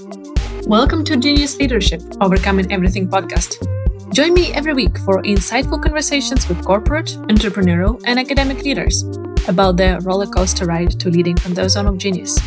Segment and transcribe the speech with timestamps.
[0.00, 3.60] Welcome to Genius Leadership Overcoming Everything podcast.
[4.14, 9.02] Join me every week for insightful conversations with corporate, entrepreneurial, and academic leaders
[9.46, 12.38] about their roller coaster ride to leading from the zone of genius.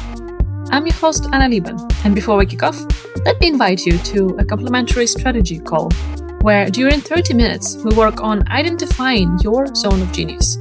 [0.72, 2.80] I'm your host, Anna Liebel, and before we kick off,
[3.24, 5.92] let me invite you to a complimentary strategy call
[6.42, 10.56] where during 30 minutes we work on identifying your zone of genius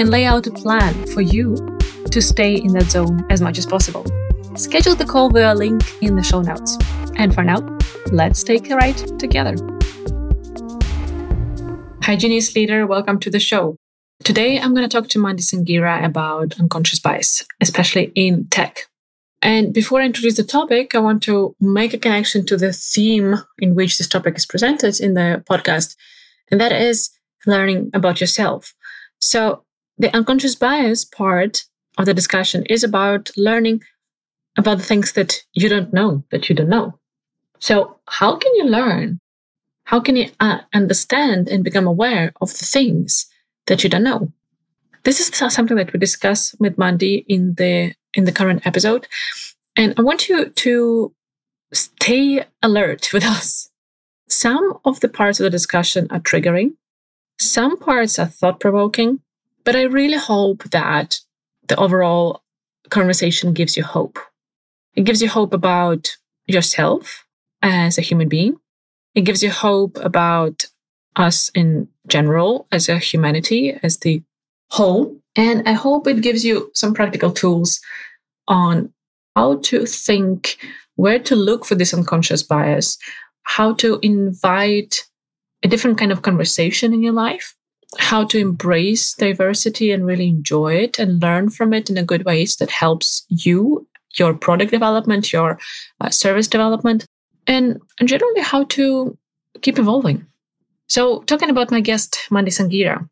[0.00, 1.78] and lay out a plan for you
[2.10, 4.04] to stay in that zone as much as possible.
[4.54, 6.76] Schedule the call via link in the show notes.
[7.16, 7.78] And for now,
[8.10, 9.54] let's take a ride together.
[12.02, 12.86] Hi, Genius Leader.
[12.86, 13.76] Welcome to the show.
[14.24, 18.88] Today, I'm going to talk to Mandy Sanghera about unconscious bias, especially in tech.
[19.40, 23.36] And before I introduce the topic, I want to make a connection to the theme
[23.58, 25.96] in which this topic is presented in the podcast,
[26.50, 27.08] and that is
[27.46, 28.74] learning about yourself.
[29.18, 29.64] So,
[29.96, 31.64] the unconscious bias part
[31.96, 33.82] of the discussion is about learning
[34.56, 36.98] about the things that you don't know, that you don't know.
[37.58, 39.18] So, how can you learn?
[39.84, 43.26] How can you uh, understand and become aware of the things
[43.66, 44.32] that you don't know?
[45.04, 49.08] This is something that we discuss with Mandy in the in the current episode,
[49.76, 51.14] and I want you to
[51.72, 53.70] stay alert with us.
[54.28, 56.72] Some of the parts of the discussion are triggering,
[57.40, 59.20] some parts are thought provoking,
[59.64, 61.18] but I really hope that
[61.68, 62.42] the overall
[62.90, 64.18] conversation gives you hope.
[64.94, 67.24] It gives you hope about yourself
[67.62, 68.56] as a human being.
[69.14, 70.64] It gives you hope about
[71.16, 74.22] us in general as a humanity, as the
[74.70, 75.16] whole.
[75.36, 77.80] And I hope it gives you some practical tools
[78.48, 78.92] on
[79.36, 80.56] how to think,
[80.96, 82.98] where to look for this unconscious bias,
[83.44, 85.04] how to invite
[85.62, 87.54] a different kind of conversation in your life,
[87.98, 92.24] how to embrace diversity and really enjoy it and learn from it in a good
[92.24, 93.86] ways that helps you,
[94.18, 95.58] your product development, your
[96.00, 97.06] uh, service development,
[97.46, 99.16] and, generally how to
[99.60, 100.26] keep evolving.
[100.88, 103.08] So, talking about my guest, Mandy Sanghera,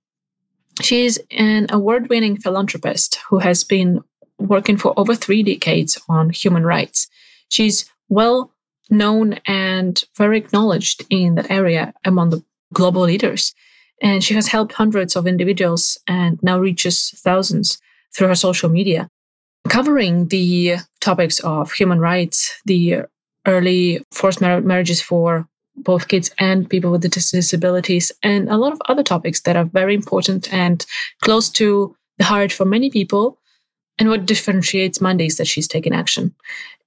[0.82, 4.00] she's an award winning philanthropist who has been
[4.38, 7.08] working for over three decades on human rights.
[7.48, 8.52] She's well
[8.90, 13.54] known and very acknowledged in that area among the global leaders.
[14.02, 17.78] And she has helped hundreds of individuals and now reaches thousands
[18.14, 19.08] through her social media,
[19.68, 23.02] covering the topics of human rights, the
[23.46, 28.82] early forced mar- marriages for both kids and people with disabilities, and a lot of
[28.88, 30.84] other topics that are very important and
[31.22, 33.38] close to the heart for many people.
[33.98, 36.34] And what differentiates Mandy is that she's taking action.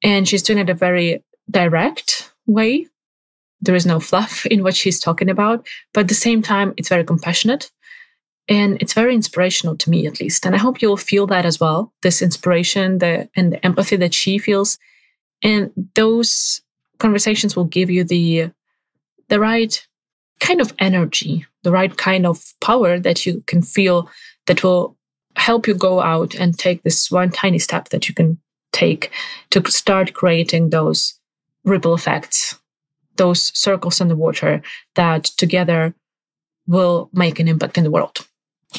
[0.03, 2.87] And she's doing it a very direct way.
[3.61, 6.89] There is no fluff in what she's talking about, but at the same time, it's
[6.89, 7.71] very compassionate
[8.49, 10.45] and it's very inspirational to me at least.
[10.45, 14.13] And i hope you'll feel that as well this inspiration the and the empathy that
[14.13, 14.77] she feels.
[15.41, 16.61] And those
[16.99, 18.51] conversations will give you the
[19.29, 19.85] the right
[20.39, 24.09] kind of energy the right kind of power that you can feel
[24.47, 24.97] that will
[25.35, 28.37] help you go out and take this one tiny step that you can
[28.71, 29.11] take
[29.49, 31.13] to start creating those
[31.63, 32.59] ripple effects
[33.15, 34.61] those circles in the water
[34.95, 35.93] that together
[36.67, 38.27] will make an impact in the world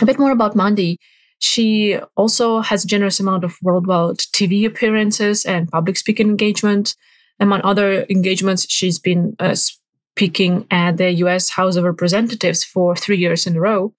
[0.02, 0.98] a bit more about Mandy
[1.44, 6.94] she also has a generous amount of worldwide TV appearances and public speaking engagement.
[7.38, 13.18] Among other engagements, she's been uh, speaking at the US House of Representatives for three
[13.18, 13.92] years in a row.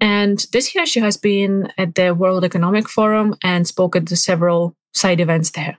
[0.00, 4.76] And this year, she has been at the World Economic Forum and spoke at several
[4.92, 5.78] side events there.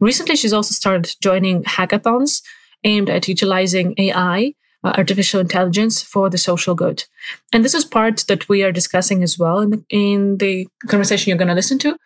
[0.00, 2.42] Recently, she's also started joining hackathons
[2.82, 7.04] aimed at utilizing AI uh, artificial intelligence for the social good.
[7.52, 11.30] And this is part that we are discussing as well in the, in the conversation
[11.30, 11.96] you're going to listen to,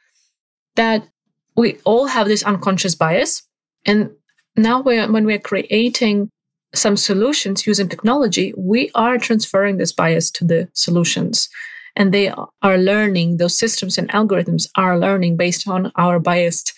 [0.75, 1.09] that
[1.57, 3.43] we all have this unconscious bias.
[3.87, 4.11] And
[4.57, 6.31] now we're, when we're creating
[6.75, 11.49] some solutions using technology, we are transferring this bias to the solutions.
[11.95, 12.29] And they
[12.63, 16.75] are learning, those systems and algorithms are learning based on our biased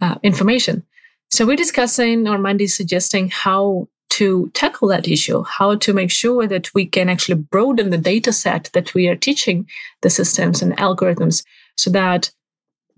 [0.00, 0.84] uh, information.
[1.30, 6.10] So we're discussing, or Mandy is suggesting how to tackle that issue, how to make
[6.10, 9.66] sure that we can actually broaden the data set that we are teaching
[10.02, 11.42] the systems and algorithms
[11.78, 12.30] so that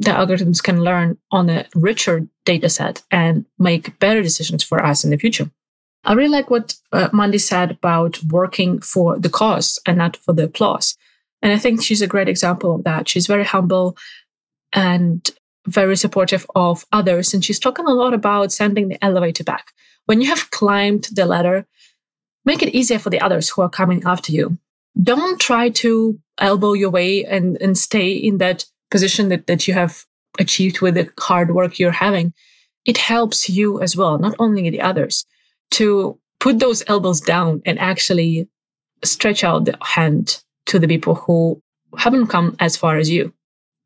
[0.01, 5.05] the algorithms can learn on a richer data set and make better decisions for us
[5.05, 5.49] in the future.
[6.05, 10.33] I really like what uh, Mandy said about working for the cause and not for
[10.33, 10.97] the applause.
[11.43, 13.09] And I think she's a great example of that.
[13.09, 13.97] She's very humble
[14.73, 15.31] and
[15.67, 17.35] very supportive of others.
[17.35, 19.73] And she's talking a lot about sending the elevator back.
[20.07, 21.67] When you have climbed the ladder,
[22.45, 24.59] make it easier for the others who are coming after you.
[25.03, 29.75] Don't try to elbow your way and, and stay in that position that, that you
[29.75, 30.05] have
[30.39, 32.33] achieved with the hard work you're having.
[32.85, 35.25] it helps you as well, not only the others,
[35.71, 38.47] to put those elbows down and actually
[39.03, 41.61] stretch out the hand to the people who
[41.97, 43.33] haven't come as far as you.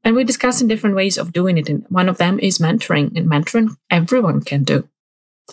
[0.05, 1.69] And we discuss in different ways of doing it.
[1.69, 3.17] And one of them is mentoring.
[3.17, 4.89] And mentoring, everyone can do.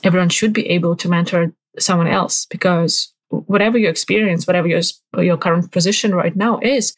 [0.04, 4.82] Everyone should be able to mentor someone else because whatever your experience, whatever your,
[5.18, 6.96] your current position right now is,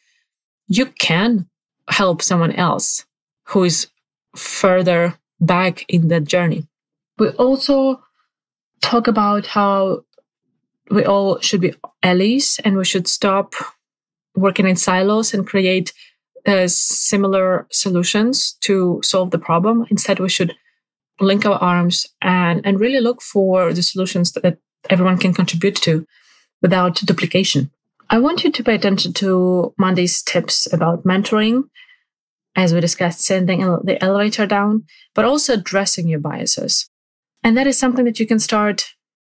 [0.68, 1.48] you can
[1.88, 3.04] help someone else
[3.44, 3.88] who is
[4.36, 6.66] further back in that journey.
[7.18, 8.02] We also
[8.82, 10.04] talk about how
[10.90, 13.54] we all should be allies and we should stop
[14.36, 15.92] working in silos and create
[16.46, 19.86] uh, similar solutions to solve the problem.
[19.90, 20.54] Instead, we should
[21.20, 24.58] link our arms and, and really look for the solutions that
[24.88, 26.06] everyone can contribute to
[26.62, 27.70] without duplication.
[28.10, 31.64] I want you to pay attention to Mandy's tips about mentoring,
[32.56, 36.88] as we discussed, sending the elevator down, but also addressing your biases.
[37.44, 38.86] And that is something that you can start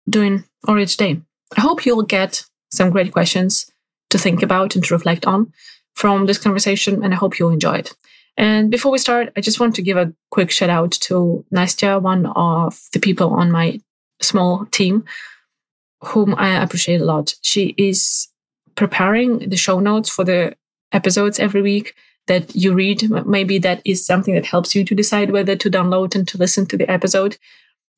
[0.09, 1.21] doing already today.
[1.57, 2.43] I hope you'll get
[2.73, 3.71] some great questions
[4.11, 5.53] to think about and to reflect on
[5.95, 7.95] from this conversation, and I hope you'll enjoy it.
[8.37, 12.01] And before we start, I just want to give a quick shout out to Nastya,
[12.01, 13.81] one of the people on my
[14.23, 15.05] small team,
[16.03, 17.35] whom I appreciate a lot.
[17.43, 18.29] She is
[18.77, 20.57] preparing the show notes for the
[20.93, 21.95] episodes every week
[22.27, 23.11] that you read.
[23.27, 26.67] Maybe that is something that helps you to decide whether to download and to listen
[26.67, 27.37] to the episode.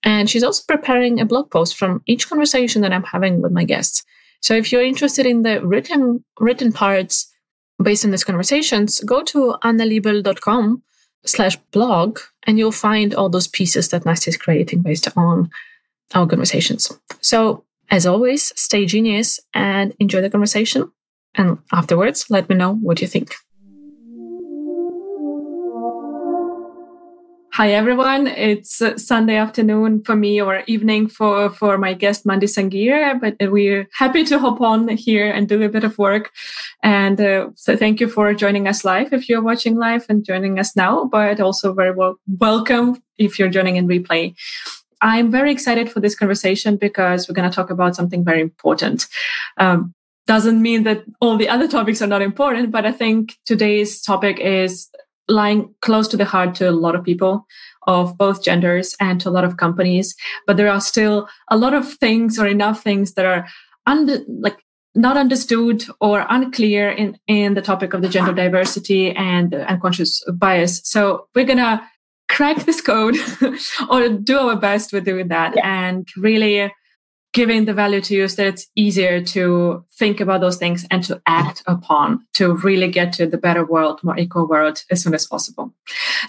[0.03, 3.65] And she's also preparing a blog post from each conversation that I'm having with my
[3.65, 4.05] guests.
[4.41, 7.32] So if you're interested in the written written parts
[7.83, 10.83] based on these conversations, go to annaliebel.com
[11.25, 15.51] slash blog and you'll find all those pieces that Nastya is creating based on
[16.15, 16.93] our conversations.
[17.21, 20.91] So as always, stay genius and enjoy the conversation.
[21.35, 23.35] And afterwards, let me know what you think.
[27.57, 28.29] Hi everyone.
[28.29, 33.37] It's uh, Sunday afternoon for me or evening for, for my guest Mandy Sanghera, but
[33.53, 36.31] we're happy to hop on here and do a bit of work.
[36.83, 40.59] And uh, so thank you for joining us live if you're watching live and joining
[40.59, 44.35] us now, but also very well welcome if you're joining in replay.
[45.03, 49.09] I'm very excited for this conversation because we're going to talk about something very important.
[49.59, 49.93] Um,
[50.27, 54.39] doesn't mean that all the other topics are not important, but I think today's topic
[54.41, 54.89] is
[55.33, 57.47] lying close to the heart to a lot of people
[57.87, 60.15] of both genders and to a lot of companies
[60.47, 63.47] but there are still a lot of things or enough things that are
[63.87, 64.59] under like
[64.95, 70.81] not understood or unclear in in the topic of the gender diversity and unconscious bias
[70.85, 71.83] so we're gonna
[72.29, 73.17] crack this code
[73.91, 75.87] or do our best with doing that yeah.
[75.87, 76.73] and really
[77.33, 81.03] giving the value to you so that it's easier to think about those things and
[81.05, 85.15] to act upon to really get to the better world, more equal world as soon
[85.15, 85.73] as possible.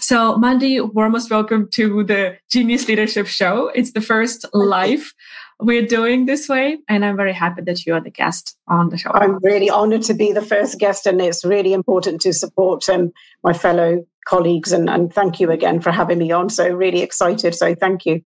[0.00, 3.68] So, Mandy, warmest welcome to the Genius Leadership Show.
[3.74, 5.12] It's the first live
[5.60, 8.98] we're doing this way, and I'm very happy that you are the guest on the
[8.98, 9.10] show.
[9.12, 13.12] I'm really honored to be the first guest, and it's really important to support um,
[13.42, 14.72] my fellow colleagues.
[14.72, 16.50] And, and thank you again for having me on.
[16.50, 17.54] So, really excited.
[17.54, 18.22] So, thank you.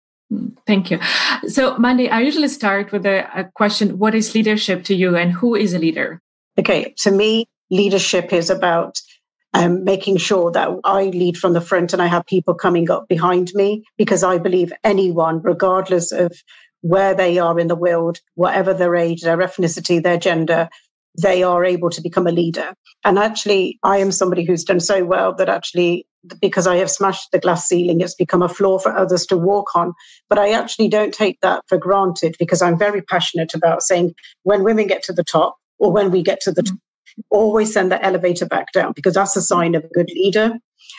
[0.66, 0.98] Thank you.
[1.46, 5.32] So, Mandy, I usually start with a, a, question What is leadership to you, and
[5.32, 6.20] who is a leader?
[6.58, 9.00] Okay, to me, leadership is about
[9.54, 13.08] um, making sure that I lead from the front and I have people coming up
[13.08, 16.32] behind me because I believe anyone, regardless of
[16.82, 20.69] where they are in the world, whatever their age, their ethnicity, their gender,
[21.20, 22.74] they are able to become a leader.
[23.05, 26.06] And actually, I am somebody who's done so well that actually,
[26.41, 29.75] because I have smashed the glass ceiling, it's become a floor for others to walk
[29.75, 29.94] on.
[30.29, 34.65] But I actually don't take that for granted because I'm very passionate about saying when
[34.65, 36.75] women get to the top or when we get to the mm-hmm.
[36.75, 36.82] top,
[37.31, 40.53] always send the elevator back down because that's a sign of a good leader.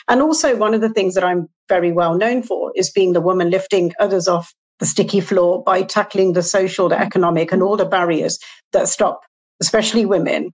[0.08, 3.20] And also, one of the things that I'm very well known for is being the
[3.20, 7.76] woman lifting others off the sticky floor by tackling the social, the economic, and all
[7.76, 8.38] the barriers
[8.72, 9.20] that stop
[9.60, 10.52] especially women,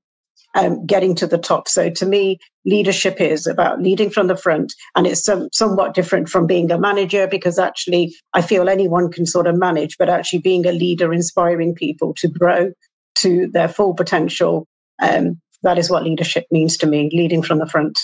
[0.56, 1.68] um, getting to the top.
[1.68, 6.28] So to me, leadership is about leading from the front, and it's some, somewhat different
[6.28, 10.40] from being a manager because actually I feel anyone can sort of manage, but actually
[10.40, 12.72] being a leader, inspiring people to grow
[13.16, 14.66] to their full potential.
[15.00, 17.98] Um, that is what leadership means to me, leading from the front.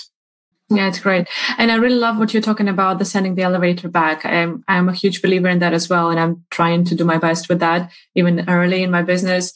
[0.69, 1.27] Yeah, it's great.
[1.57, 4.25] And I really love what you're talking about, the sending the elevator back.
[4.25, 6.09] I'm, I'm a huge believer in that as well.
[6.09, 9.53] And I'm trying to do my best with that, even early in my business.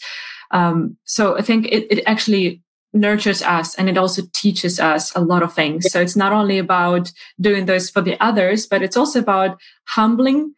[0.51, 2.61] Um, so I think it, it actually
[2.99, 5.91] nurtures us and it also teaches us a lot of things.
[5.91, 10.53] So it's not only about doing this for the others, but it's also about humbling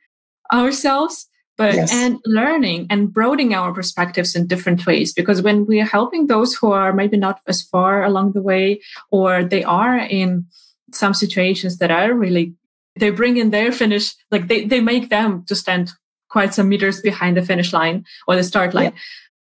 [0.51, 1.27] ourselves
[1.58, 1.93] but yes.
[1.93, 6.55] and learning and broadening our perspectives in different ways because when we are helping those
[6.55, 8.79] who are maybe not as far along the way
[9.12, 10.46] or they are in
[10.93, 12.55] some situations that are really
[13.00, 15.91] they bring in their finish, like they, they make them to stand
[16.29, 18.91] quite some meters behind the finish line or the start line.
[18.93, 19.00] Yeah.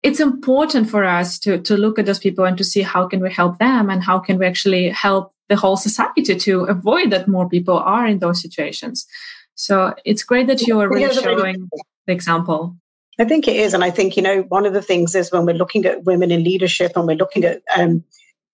[0.03, 3.21] It's important for us to, to look at those people and to see how can
[3.21, 7.27] we help them and how can we actually help the whole society to avoid that
[7.27, 9.05] more people are in those situations.
[9.55, 11.69] So it's great that you are really showing
[12.07, 12.75] the example.
[13.19, 13.73] I think it is.
[13.73, 16.31] And I think, you know, one of the things is when we're looking at women
[16.31, 18.03] in leadership and we're looking at um,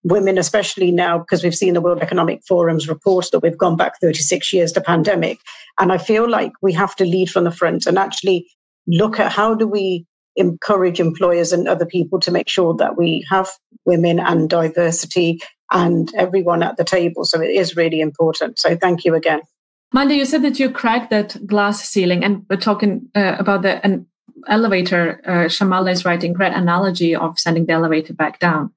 [0.02, 3.98] women, especially now, because we've seen the World Economic Forum's report that we've gone back
[4.00, 5.38] 36 years to pandemic.
[5.78, 8.46] And I feel like we have to lead from the front and actually
[8.86, 10.06] look at how do we
[10.38, 13.48] encourage employers and other people to make sure that we have
[13.84, 15.40] women and diversity
[15.70, 17.24] and everyone at the table.
[17.24, 18.58] So it is really important.
[18.58, 19.40] So thank you again.
[19.92, 23.84] Mandy, you said that you cracked that glass ceiling, and we're talking uh, about the
[23.84, 24.06] an
[24.46, 25.20] elevator.
[25.24, 28.72] Uh, Shamala is writing great analogy of sending the elevator back down.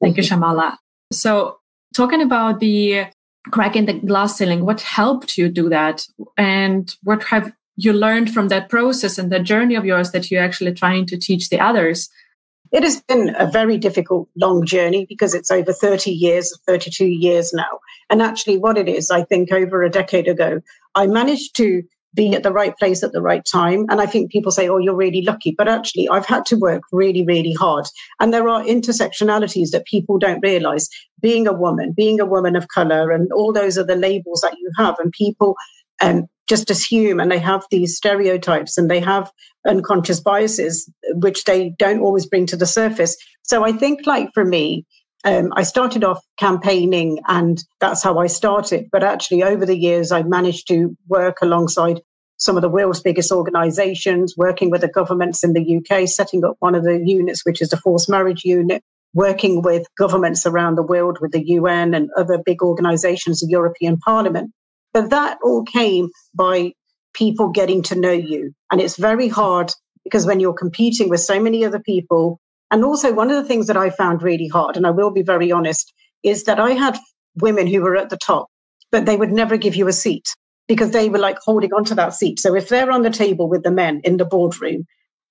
[0.00, 0.76] Thank you, Shamala.
[1.12, 1.58] So,
[1.94, 3.06] talking about the
[3.52, 6.04] cracking the glass ceiling, what helped you do that?
[6.36, 7.52] And what have
[7.84, 11.18] you learned from that process and that journey of yours that you're actually trying to
[11.18, 12.08] teach the others?
[12.72, 17.52] It has been a very difficult, long journey because it's over 30 years, 32 years
[17.52, 17.80] now.
[18.08, 20.60] And actually, what it is, I think over a decade ago,
[20.94, 21.82] I managed to
[22.14, 23.86] be at the right place at the right time.
[23.88, 25.54] And I think people say, oh, you're really lucky.
[25.56, 27.86] But actually, I've had to work really, really hard.
[28.18, 30.88] And there are intersectionalities that people don't realize.
[31.20, 34.56] Being a woman, being a woman of color, and all those are the labels that
[34.58, 34.96] you have.
[34.98, 35.54] And people
[36.00, 39.30] um, just assume and they have these stereotypes and they have
[39.66, 43.16] unconscious biases, which they don't always bring to the surface.
[43.44, 44.84] So I think, like for me,
[45.24, 48.88] um, I started off campaigning and that's how I started.
[48.90, 52.00] But actually, over the years, I've managed to work alongside
[52.36, 56.56] some of the world's biggest organizations, working with the governments in the UK, setting up
[56.58, 58.82] one of the units, which is the forced marriage unit,
[59.14, 63.98] working with governments around the world, with the UN and other big organizations, the European
[63.98, 64.50] Parliament.
[64.92, 66.72] But that all came by
[67.14, 68.52] people getting to know you.
[68.70, 69.72] And it's very hard
[70.04, 73.66] because when you're competing with so many other people, and also, one of the things
[73.66, 75.92] that I found really hard, and I will be very honest,
[76.22, 76.96] is that I had
[77.40, 78.46] women who were at the top,
[78.92, 80.28] but they would never give you a seat
[80.68, 82.38] because they were like holding onto that seat.
[82.38, 84.86] So if they're on the table with the men in the boardroom,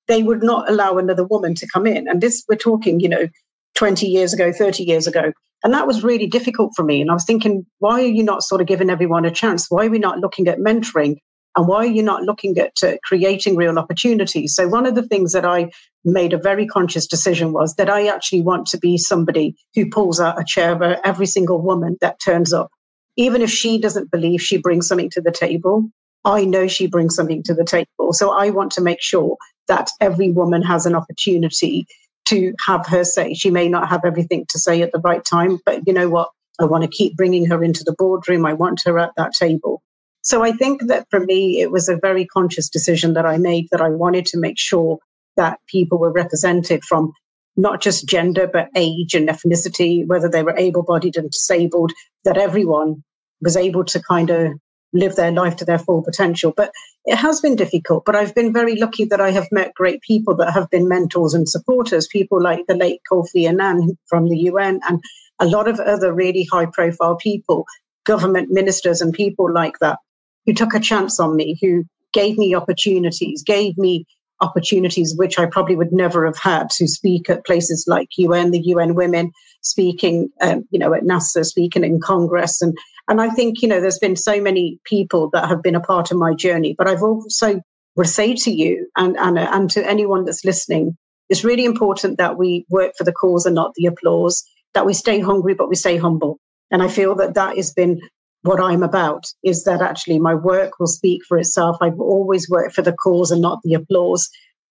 [0.08, 2.10] they would not allow another woman to come in.
[2.10, 3.28] And this, we're talking, you know,
[3.76, 5.32] 20 years ago, 30 years ago.
[5.64, 7.02] And that was really difficult for me.
[7.02, 9.68] And I was thinking, why are you not sort of giving everyone a chance?
[9.70, 11.18] Why are we not looking at mentoring?
[11.56, 14.56] And why are you not looking at uh, creating real opportunities?
[14.56, 15.72] So, one of the things that I
[16.06, 20.20] made a very conscious decision was that I actually want to be somebody who pulls
[20.20, 22.70] out a chair for every single woman that turns up.
[23.18, 25.90] Even if she doesn't believe she brings something to the table,
[26.24, 28.14] I know she brings something to the table.
[28.14, 29.36] So, I want to make sure
[29.68, 31.88] that every woman has an opportunity
[32.30, 33.34] to have her say.
[33.34, 36.30] She may not have everything to say at the right time, but you know what?
[36.60, 38.46] I want to keep bringing her into the boardroom.
[38.46, 39.82] I want her at that table.
[40.22, 43.68] So I think that for me, it was a very conscious decision that I made
[43.72, 45.00] that I wanted to make sure
[45.38, 47.14] that people were represented from
[47.56, 51.92] not just gender, but age and ethnicity, whether they were able bodied and disabled,
[52.26, 53.04] that everyone
[53.42, 54.54] was able to kind of
[54.94, 56.54] live their life to their full potential.
[56.56, 56.72] But
[57.06, 60.36] it has been difficult, but I've been very lucky that I have met great people
[60.38, 64.80] that have been mentors and supporters, people like the late Kofi Annan from the UN
[64.90, 65.02] and
[65.40, 67.66] a lot of other really high profile people,
[68.06, 70.00] government ministers and people like that
[70.46, 74.06] who took a chance on me, who gave me opportunities, gave me
[74.42, 78.62] opportunities which I probably would never have had to speak at places like UN, the
[78.62, 79.32] UN Women,
[79.62, 82.78] speaking, um, you know, at NASA, speaking in Congress, and
[83.10, 86.12] and I think you know there's been so many people that have been a part
[86.12, 86.76] of my journey.
[86.78, 87.62] But I've also
[87.96, 90.96] would say to you and and and to anyone that's listening,
[91.28, 94.44] it's really important that we work for the cause and not the applause.
[94.76, 96.40] That we stay hungry, but we stay humble.
[96.72, 98.00] And I feel that that has been
[98.44, 101.78] what I'm about is that actually my work will speak for itself.
[101.82, 104.30] I've always worked for the cause and not the applause.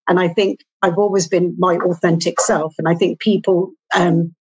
[0.08, 2.74] And I think I've always been my authentic self.
[2.78, 4.34] And I think people um,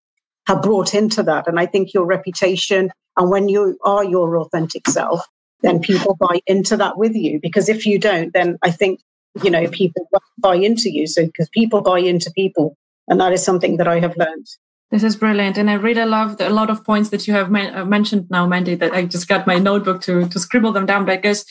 [0.46, 1.48] have brought into that.
[1.48, 5.26] And I think your reputation, and when you are your authentic self,
[5.62, 7.40] then people buy into that with you.
[7.42, 9.02] Because if you don't, then I think,
[9.44, 10.08] you know, people
[10.38, 11.08] buy into you.
[11.08, 12.78] So because people buy into people.
[13.08, 14.48] And that is something that I have learned.
[14.92, 17.84] This is brilliant, and I really love a lot of points that you have uh,
[17.84, 18.76] mentioned now, Mandy.
[18.76, 21.46] That I just got my notebook to to scribble them down because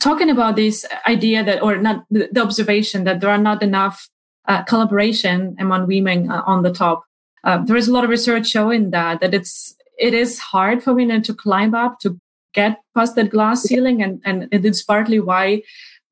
[0.00, 4.08] talking about this idea that, or not the observation that there are not enough
[4.48, 7.04] uh, collaboration among women uh, on the top.
[7.42, 10.94] Uh, there is a lot of research showing that that it's it is hard for
[10.94, 12.18] women to climb up to
[12.54, 15.62] get past that glass ceiling, and and it is partly why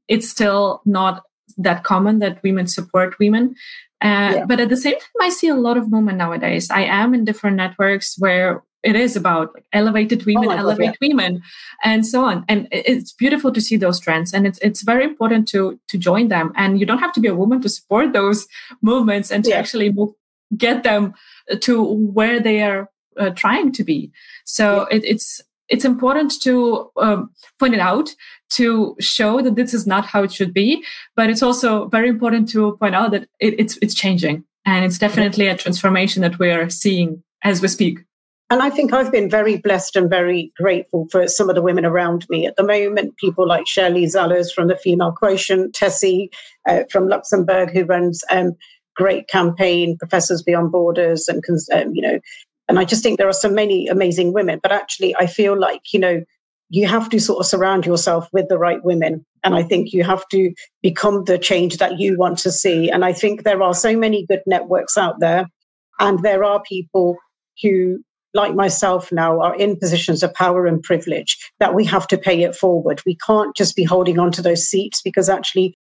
[0.09, 1.23] it's still not
[1.57, 3.55] that common that women support women.
[4.03, 4.45] Uh, yeah.
[4.47, 6.71] But at the same time, I see a lot of movement nowadays.
[6.71, 10.97] I am in different networks where it is about like elevated women, oh elevate God,
[11.01, 11.09] yeah.
[11.09, 11.43] women,
[11.85, 12.45] and so on.
[12.49, 16.29] And it's beautiful to see those trends, and it's it's very important to to join
[16.29, 16.53] them.
[16.57, 18.47] And you don't have to be a woman to support those
[18.81, 19.59] movements and to yeah.
[19.59, 20.15] actually move,
[20.57, 21.15] get them
[21.61, 22.89] to where they are
[23.19, 24.11] uh, trying to be.
[24.45, 24.97] So yeah.
[24.97, 28.11] it, it's it's important to um, point it out
[28.51, 32.49] to show that this is not how it should be but it's also very important
[32.49, 36.51] to point out that it, it's it's changing and it's definitely a transformation that we
[36.51, 38.01] are seeing as we speak
[38.51, 41.87] and I think I've been very blessed and very grateful for some of the women
[41.87, 43.17] around me at the moment.
[43.17, 46.33] People like Shelley Zalis from the Female Quotient, Tessie
[46.69, 48.57] uh, from Luxembourg, who runs um,
[48.97, 52.19] great campaign, Professors Beyond Borders, and um, you know,
[52.71, 54.61] and I just think there are so many amazing women.
[54.63, 56.23] But actually, I feel like, you know,
[56.69, 59.27] you have to sort of surround yourself with the right women.
[59.43, 62.89] And I think you have to become the change that you want to see.
[62.89, 65.49] And I think there are so many good networks out there.
[65.99, 67.17] And there are people
[67.61, 72.17] who, like myself now, are in positions of power and privilege that we have to
[72.17, 73.03] pay it forward.
[73.05, 75.77] We can't just be holding on to those seats because actually,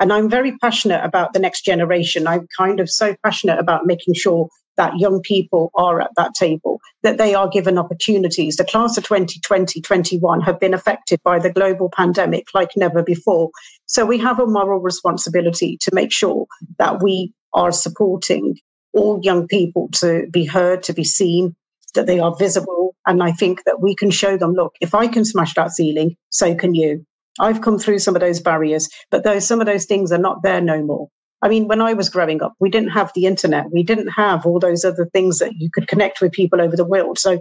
[0.00, 2.26] and I'm very passionate about the next generation.
[2.26, 6.80] I'm kind of so passionate about making sure that young people are at that table,
[7.02, 8.56] that they are given opportunities.
[8.56, 13.50] The class of 2020 21 have been affected by the global pandemic like never before.
[13.86, 16.46] So we have a moral responsibility to make sure
[16.78, 18.56] that we are supporting
[18.92, 21.54] all young people to be heard, to be seen,
[21.94, 22.94] that they are visible.
[23.06, 26.16] And I think that we can show them look, if I can smash that ceiling,
[26.30, 27.04] so can you.
[27.40, 30.42] I've come through some of those barriers, but those some of those things are not
[30.42, 31.08] there no more.
[31.42, 33.70] I mean, when I was growing up, we didn't have the internet.
[33.72, 36.84] We didn't have all those other things that you could connect with people over the
[36.84, 37.18] world.
[37.18, 37.40] So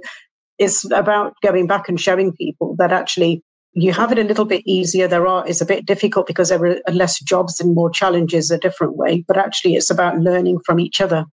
[0.58, 3.44] it's about going back and showing people that actually
[3.74, 5.08] you have it a little bit easier.
[5.08, 8.58] There are it's a bit difficult because there are less jobs and more challenges a
[8.58, 9.24] different way.
[9.28, 11.26] But actually, it's about learning from each other.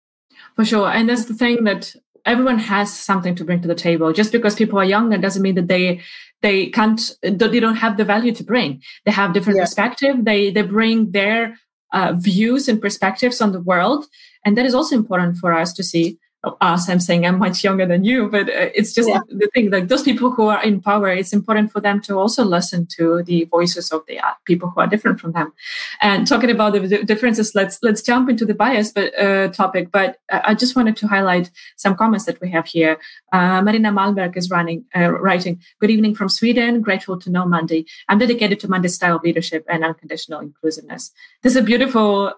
[0.55, 1.95] For sure, and that's the thing that
[2.25, 4.13] everyone has something to bring to the table.
[4.13, 6.01] Just because people are younger doesn't mean that they
[6.43, 8.83] they can't they don't have the value to bring.
[9.05, 9.65] They have different yeah.
[9.65, 10.25] perspective.
[10.25, 11.59] They they bring their
[11.93, 14.07] uh, views and perspectives on the world.
[14.45, 16.19] And that is also important for us to see
[16.61, 19.19] us i'm saying i'm much younger than you but uh, it's just yeah.
[19.29, 22.45] the thing that those people who are in power it's important for them to also
[22.45, 25.53] listen to the voices of the uh, people who are different from them.
[26.01, 30.21] And talking about the differences let's let's jump into the bias but uh, topic but
[30.31, 32.99] i just wanted to highlight some comments that we have here.
[33.33, 37.85] Uh, marina malberg is running uh, writing good evening from sweden grateful to know mandy
[38.09, 41.11] i'm dedicated to mandy style leadership and unconditional inclusiveness.
[41.43, 42.33] This is a beautiful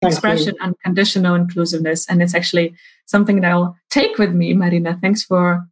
[0.00, 0.66] Thank expression you.
[0.66, 2.74] unconditional inclusiveness and it's actually
[3.06, 5.66] something that i'll take with me marina thanks for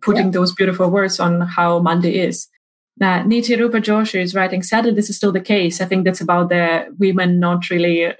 [0.00, 0.32] putting yeah.
[0.32, 2.48] those beautiful words on how Mandy is
[2.98, 5.80] now, Niti Rupa Joshi is writing, sadly, this is still the case.
[5.80, 8.14] I think that's about the women not really uh,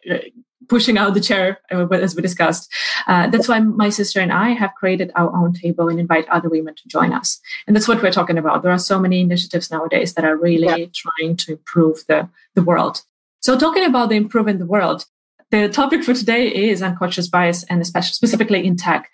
[0.68, 2.72] pushing out the chair, uh, as we discussed.
[3.06, 6.48] Uh, that's why my sister and I have created our own table and invite other
[6.48, 7.40] women to join us.
[7.66, 8.62] And that's what we're talking about.
[8.62, 10.86] There are so many initiatives nowadays that are really yeah.
[10.94, 13.02] trying to improve the, the world.
[13.40, 15.04] So, talking about the improving the world,
[15.52, 19.10] the topic for today is unconscious bias and especially specifically in tech.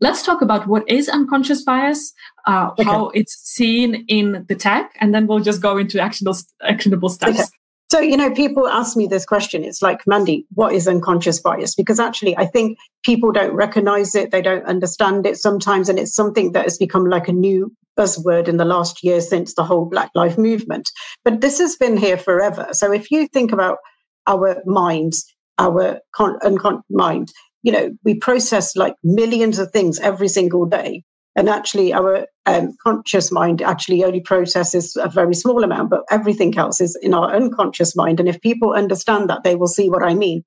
[0.00, 2.12] Let's talk about what is unconscious bias,
[2.46, 2.84] uh, okay.
[2.84, 7.38] how it's seen in the tech, and then we'll just go into actionable, actionable steps.
[7.38, 7.48] Okay.
[7.90, 9.64] So, you know, people ask me this question.
[9.64, 11.74] It's like, Mandy, what is unconscious bias?
[11.74, 15.88] Because actually, I think people don't recognize it, they don't understand it sometimes.
[15.88, 19.54] And it's something that has become like a new buzzword in the last year since
[19.54, 20.90] the whole Black Lives Movement.
[21.24, 22.68] But this has been here forever.
[22.72, 23.78] So, if you think about
[24.26, 25.24] our minds,
[25.58, 27.32] our con- unconscious mind.
[27.62, 31.02] You know, we process like millions of things every single day.
[31.36, 36.56] And actually, our um, conscious mind actually only processes a very small amount, but everything
[36.58, 38.18] else is in our unconscious mind.
[38.18, 40.42] And if people understand that, they will see what I mean.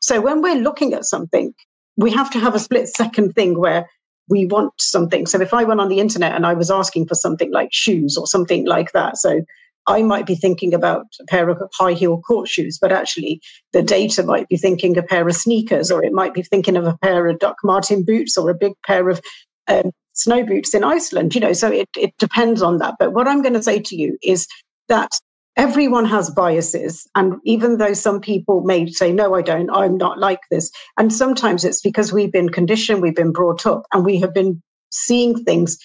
[0.00, 1.52] So when we're looking at something,
[1.96, 3.86] we have to have a split second thing where
[4.28, 5.26] we want something.
[5.26, 8.16] So if I went on the internet and I was asking for something like shoes
[8.16, 9.42] or something like that, so
[9.86, 13.40] I might be thinking about a pair of high heel court shoes, but actually
[13.72, 16.86] the data might be thinking a pair of sneakers, or it might be thinking of
[16.86, 19.20] a pair of Doc Martin boots or a big pair of
[19.68, 21.34] um, snow boots in Iceland.
[21.34, 22.94] You know, so it, it depends on that.
[22.98, 24.46] But what I'm going to say to you is
[24.88, 25.10] that
[25.56, 27.06] everyone has biases.
[27.14, 30.70] And even though some people may say, no, I don't, I'm not like this.
[30.96, 34.62] And sometimes it's because we've been conditioned, we've been brought up, and we have been
[34.90, 35.76] seeing things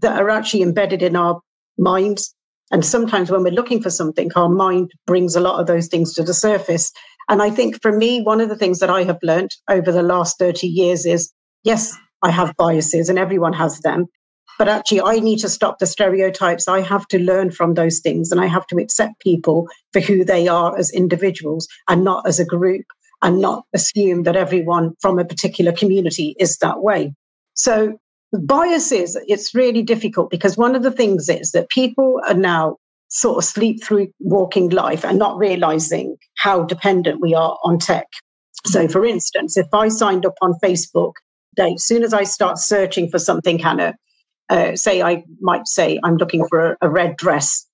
[0.00, 1.40] that are actually embedded in our
[1.78, 2.34] minds
[2.70, 6.14] and sometimes when we're looking for something, our mind brings a lot of those things
[6.14, 6.92] to the surface.
[7.28, 10.02] And I think for me, one of the things that I have learned over the
[10.02, 11.32] last 30 years is
[11.64, 14.06] yes, I have biases and everyone has them.
[14.58, 16.68] But actually, I need to stop the stereotypes.
[16.68, 20.24] I have to learn from those things and I have to accept people for who
[20.24, 22.84] they are as individuals and not as a group
[23.22, 27.14] and not assume that everyone from a particular community is that way.
[27.54, 27.98] So
[28.32, 32.76] biases, it's really difficult because one of the things is that people are now
[33.08, 38.06] sort of sleep through walking life and not realizing how dependent we are on tech.
[38.66, 41.14] So, for instance, if I signed up on Facebook,
[41.58, 43.94] as soon as I start searching for something, Hannah,
[44.48, 47.66] uh, say I might say I'm looking for a, a red dress.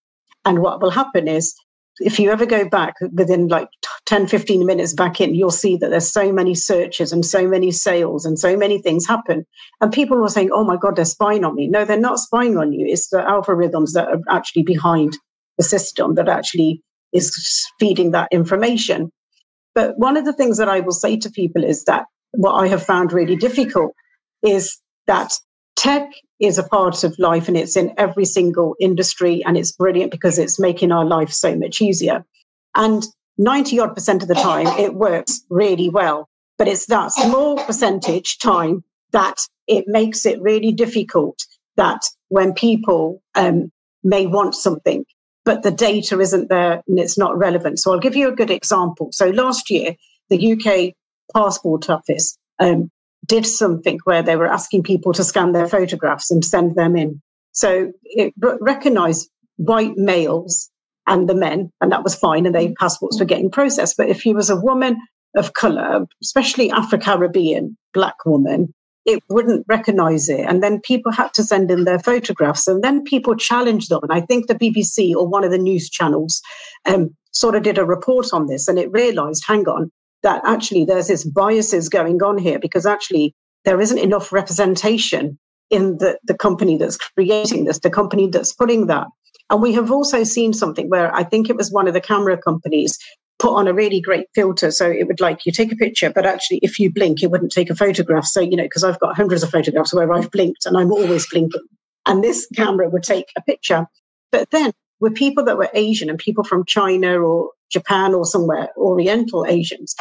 [0.44, 1.54] And what will happen is
[2.00, 3.68] if you ever go back within like
[4.06, 7.70] 10 15 minutes back in you'll see that there's so many searches and so many
[7.70, 9.44] sales and so many things happen.
[9.80, 11.68] And people are saying oh my god they're spying on me.
[11.68, 12.86] No they're not spying on you.
[12.86, 15.16] It's the algorithms that are actually behind
[15.58, 16.82] the system that actually
[17.12, 19.10] is feeding that information.
[19.74, 22.68] But one of the things that i will say to people is that what i
[22.68, 23.92] have found really difficult
[24.42, 25.32] is that
[25.86, 30.10] tech is a part of life and it's in every single industry and it's brilliant
[30.10, 32.24] because it's making our life so much easier.
[32.74, 33.06] And
[33.38, 36.28] 90 odd percent of the time it works really well.
[36.58, 41.38] But it's that small percentage time that it makes it really difficult
[41.76, 43.70] that when people um,
[44.02, 45.04] may want something,
[45.44, 47.78] but the data isn't there and it's not relevant.
[47.78, 49.10] So I'll give you a good example.
[49.12, 49.94] So last year,
[50.30, 50.94] the UK
[51.32, 52.90] Passport Office um,
[53.26, 57.20] did something where they were asking people to scan their photographs and send them in.
[57.52, 60.70] So it recognized white males
[61.06, 63.96] and the men, and that was fine, and their passports were getting processed.
[63.96, 64.98] But if you was a woman
[65.36, 70.40] of color, especially Afro Caribbean black woman, it wouldn't recognize it.
[70.40, 74.00] And then people had to send in their photographs, and then people challenged them.
[74.02, 76.42] And I think the BBC or one of the news channels
[76.86, 79.90] um, sort of did a report on this, and it realized, hang on,
[80.26, 83.32] that actually there's this biases going on here because actually
[83.64, 85.38] there isn't enough representation
[85.70, 89.06] in the, the company that's creating this, the company that's putting that.
[89.50, 92.36] And we have also seen something where I think it was one of the camera
[92.36, 92.98] companies
[93.38, 94.72] put on a really great filter.
[94.72, 97.52] So it would like you take a picture, but actually, if you blink, it wouldn't
[97.52, 98.24] take a photograph.
[98.26, 101.28] So, you know, because I've got hundreds of photographs where I've blinked and I'm always
[101.30, 101.68] blinking.
[102.06, 103.86] And this camera would take a picture.
[104.32, 108.70] But then with people that were Asian and people from China or Japan or somewhere,
[108.76, 109.94] Oriental Asians,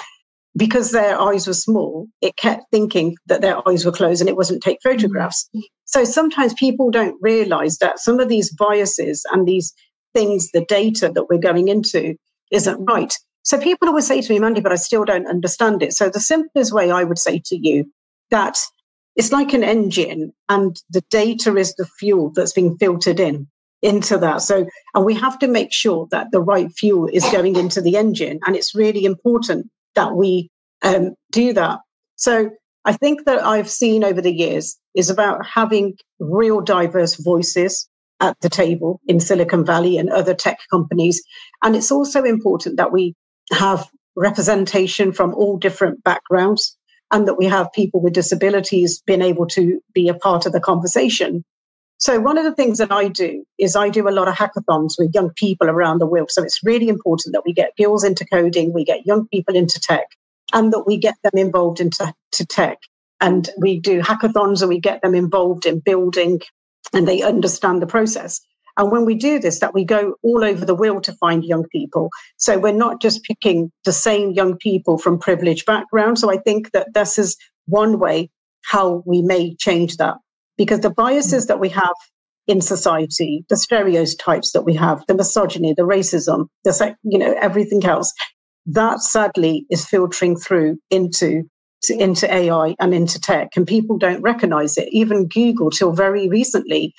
[0.57, 4.37] because their eyes were small, it kept thinking that their eyes were closed and it
[4.37, 5.49] wasn't take photographs.
[5.55, 5.61] Mm-hmm.
[5.85, 9.73] So sometimes people don't realize that some of these biases and these
[10.13, 12.15] things, the data that we're going into
[12.51, 13.13] isn't right.
[13.43, 15.93] So people always say to me, Mandy, but I still don't understand it.
[15.93, 17.91] So the simplest way I would say to you
[18.31, 18.57] that
[19.15, 23.47] it's like an engine and the data is the fuel that's being filtered in
[23.81, 24.41] into that.
[24.41, 24.65] So,
[24.95, 28.39] and we have to make sure that the right fuel is going into the engine.
[28.45, 30.49] And it's really important that we
[30.81, 31.79] um, do that.
[32.15, 32.51] So
[32.85, 37.87] I think that I've seen over the years is about having real diverse voices
[38.21, 41.21] at the table in Silicon Valley and other tech companies.
[41.63, 43.13] And it's also important that we
[43.51, 46.77] have representation from all different backgrounds
[47.11, 50.59] and that we have people with disabilities being able to be a part of the
[50.59, 51.43] conversation.
[52.05, 54.93] So one of the things that I do is I do a lot of hackathons
[54.99, 56.29] with young people around the world.
[56.29, 59.79] So it's really important that we get girls into coding, we get young people into
[59.79, 60.05] tech,
[60.53, 62.77] and that we get them involved into to tech.
[63.21, 66.41] And we do hackathons and we get them involved in building
[66.93, 68.39] and they understand the process.
[68.77, 71.65] And when we do this, that we go all over the world to find young
[71.69, 72.11] people.
[72.37, 76.21] So we're not just picking the same young people from privileged backgrounds.
[76.21, 78.29] So I think that this is one way
[78.61, 80.17] how we may change that
[80.57, 81.93] because the biases that we have
[82.47, 87.83] in society, the stereotypes that we have, the misogyny, the racism, the you know everything
[87.85, 88.13] else,
[88.65, 91.43] that sadly is filtering through into
[91.89, 94.89] into AI and into tech, and people don't recognize it.
[94.91, 96.93] Even Google, till very recently,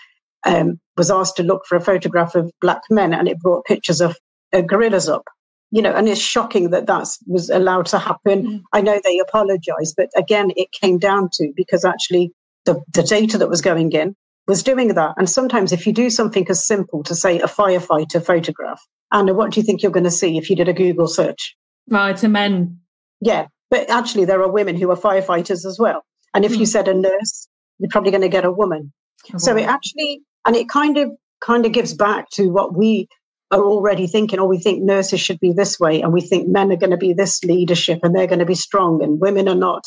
[0.45, 4.01] um, was asked to look for a photograph of black men, and it brought pictures
[4.01, 4.17] of
[4.53, 5.25] uh, gorillas up.
[5.73, 8.47] You know, and it's shocking that that was allowed to happen.
[8.47, 8.63] Mm.
[8.73, 12.33] I know they apologized, but again, it came down to because actually
[12.67, 14.15] the, the data that was going in
[14.47, 15.15] was doing that.
[15.17, 18.81] And sometimes if you do something as simple to say a firefighter photograph,
[19.13, 21.57] Anna, what do you think you're going to see if you did a Google search?
[21.89, 22.81] Right, it's a men.
[23.21, 23.47] Yeah.
[23.71, 26.05] But actually, there are women who are firefighters as well.
[26.35, 26.59] And if mm.
[26.59, 26.65] you hmm.
[26.71, 27.49] said a nurse,
[27.79, 28.93] you're probably going to get a woman.
[29.35, 33.09] Oh, so it actually, and it kind of, kind of gives back to what we
[33.51, 36.71] are already thinking, or we think nurses should be this way, and we think men
[36.73, 39.55] are going to be this leadership and they're going to be strong and women are
[39.55, 39.85] not.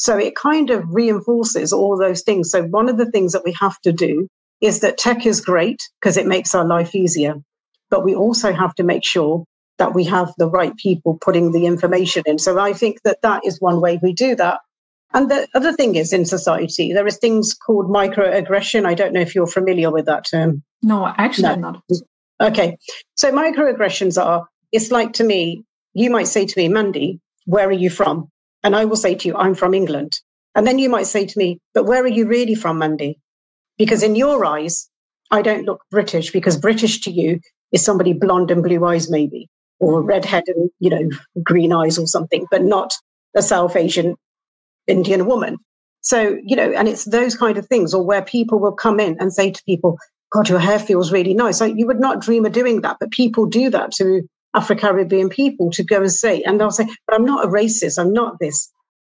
[0.00, 2.50] So it kind of reinforces all those things.
[2.50, 4.28] So one of the things that we have to do
[4.62, 7.34] is that tech is great because it makes our life easier.
[7.90, 9.44] But we also have to make sure
[9.76, 12.38] that we have the right people putting the information in.
[12.38, 14.60] So I think that that is one way we do that.
[15.12, 18.86] And the other thing is in society, there is things called microaggression.
[18.86, 20.62] I don't know if you're familiar with that term.
[20.82, 21.52] No, actually, no.
[21.52, 21.82] I'm not.
[22.40, 22.78] Okay.
[23.16, 27.72] So microaggressions are, it's like to me, you might say to me, Mandy, where are
[27.72, 28.30] you from?
[28.62, 30.20] And I will say to you, I'm from England.
[30.54, 33.18] And then you might say to me, but where are you really from, Mandy?
[33.78, 34.88] Because in your eyes,
[35.30, 37.40] I don't look British because British to you
[37.72, 41.08] is somebody blonde and blue eyes, maybe, or redhead and, you know,
[41.42, 42.92] green eyes or something, but not
[43.36, 44.16] a South Asian
[44.86, 45.56] Indian woman.
[46.02, 49.16] So, you know, and it's those kind of things, or where people will come in
[49.20, 49.98] and say to people,
[50.32, 51.60] God, your hair feels really nice.
[51.60, 54.22] Like you would not dream of doing that, but people do that to
[54.54, 57.98] Afro Caribbean people to go and say, and they'll say, but I'm not a racist,
[57.98, 58.70] I'm not this.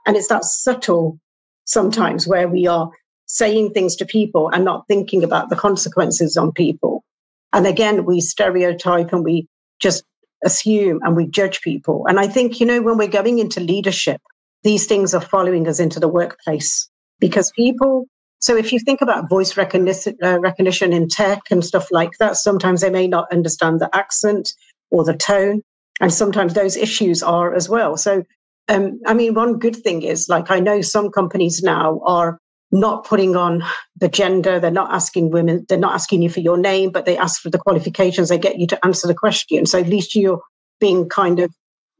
[0.06, 1.18] And it's that subtle
[1.64, 2.90] sometimes where we are
[3.26, 7.04] saying things to people and not thinking about the consequences on people.
[7.52, 9.46] And again, we stereotype and we
[9.80, 10.04] just
[10.44, 12.06] assume and we judge people.
[12.08, 14.20] And I think, you know, when we're going into leadership,
[14.64, 16.88] these things are following us into the workplace
[17.20, 18.06] because people.
[18.40, 22.36] So if you think about voice recognition, uh, recognition in tech and stuff like that,
[22.36, 24.54] sometimes they may not understand the accent
[24.90, 25.62] or the tone,
[26.00, 27.96] and sometimes those issues are as well.
[27.96, 28.24] So,
[28.68, 32.38] um, I mean, one good thing is like I know some companies now are
[32.72, 33.64] not putting on
[33.96, 34.60] the gender.
[34.60, 35.66] They're not asking women.
[35.68, 38.28] They're not asking you for your name, but they ask for the qualifications.
[38.28, 39.66] They get you to answer the question.
[39.66, 40.40] So at least you're
[40.78, 41.52] being kind of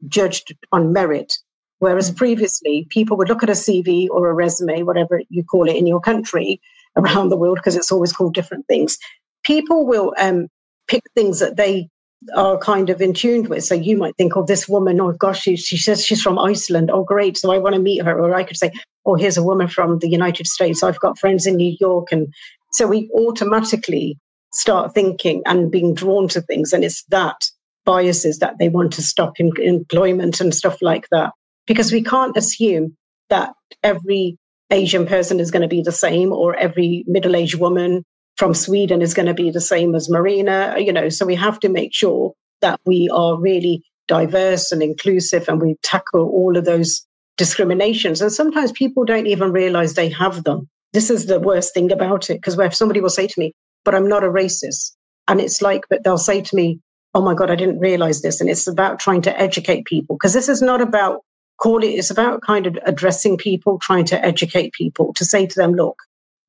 [0.07, 1.33] judged on merit
[1.81, 2.17] Whereas mm.
[2.17, 5.87] previously, people would look at a CV or a resume, whatever you call it in
[5.87, 6.61] your country,
[6.95, 8.97] around the world, because it's always called different things.
[9.43, 10.47] People will um,
[10.87, 11.89] pick things that they
[12.35, 13.63] are kind of in tune with.
[13.63, 16.91] So you might think, oh, this woman, oh gosh, she, she says she's from Iceland.
[16.91, 17.37] Oh, great.
[17.37, 18.19] So I want to meet her.
[18.19, 18.71] Or I could say,
[19.05, 20.83] oh, here's a woman from the United States.
[20.83, 22.11] I've got friends in New York.
[22.11, 22.33] And
[22.71, 24.17] so we automatically
[24.53, 26.73] start thinking and being drawn to things.
[26.73, 27.37] And it's that
[27.85, 31.33] biases that they want to stop in employment and stuff like that
[31.65, 32.95] because we can't assume
[33.29, 34.37] that every
[34.69, 38.03] Asian person is going to be the same or every middle aged woman
[38.37, 41.09] from Sweden is going to be the same as Marina, you know.
[41.09, 45.75] So we have to make sure that we are really diverse and inclusive and we
[45.83, 47.05] tackle all of those
[47.37, 48.21] discriminations.
[48.21, 50.69] And sometimes people don't even realize they have them.
[50.93, 53.53] This is the worst thing about it because where somebody will say to me,
[53.85, 54.91] but I'm not a racist.
[55.27, 56.79] And it's like, but they'll say to me,
[57.13, 58.41] oh my God, I didn't realize this.
[58.41, 61.21] And it's about trying to educate people because this is not about
[61.61, 65.55] call it, it's about kind of addressing people, trying to educate people, to say to
[65.55, 66.01] them, look,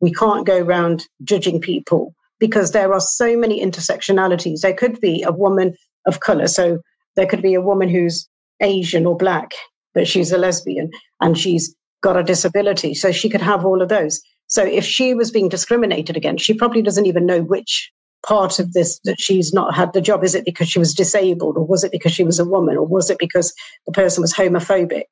[0.02, 4.60] we can't go around judging people because there are so many intersectionalities.
[4.60, 5.74] There could be a woman
[6.06, 6.48] of color.
[6.48, 6.80] So
[7.16, 8.28] there could be a woman who's
[8.60, 9.52] Asian or black,
[9.94, 12.94] but she's a lesbian and she's got a disability.
[12.94, 14.20] So she could have all of those.
[14.48, 17.90] So if she was being discriminated against, she probably doesn't even know which
[18.26, 20.24] part of this that she's not had the job?
[20.24, 22.86] Is it because she was disabled, or was it because she was a woman, or
[22.86, 23.52] was it because
[23.86, 25.04] the person was homophobic?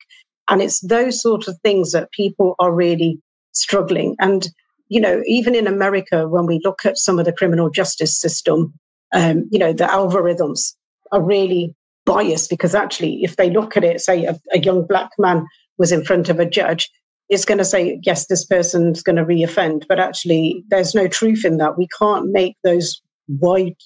[0.49, 3.19] And it's those sort of things that people are really
[3.53, 4.15] struggling.
[4.19, 4.47] And,
[4.91, 8.73] you know, even in America, when we look at some of the criminal justice system,
[9.13, 10.73] um, you know, the algorithms
[11.13, 11.73] are really
[12.05, 15.93] biased because actually, if they look at it, say a, a young black man was
[15.93, 16.91] in front of a judge,
[17.29, 21.45] it's going to say, yes, this person's going to reoffend, but actually there's no truth
[21.45, 21.77] in that.
[21.77, 23.77] We can't make those wide,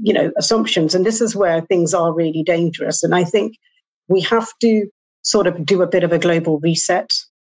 [0.00, 0.94] you know, assumptions.
[0.94, 3.02] And this is where things are really dangerous.
[3.02, 3.56] And I think
[4.08, 4.86] we have to
[5.20, 7.10] sort of do a bit of a global reset.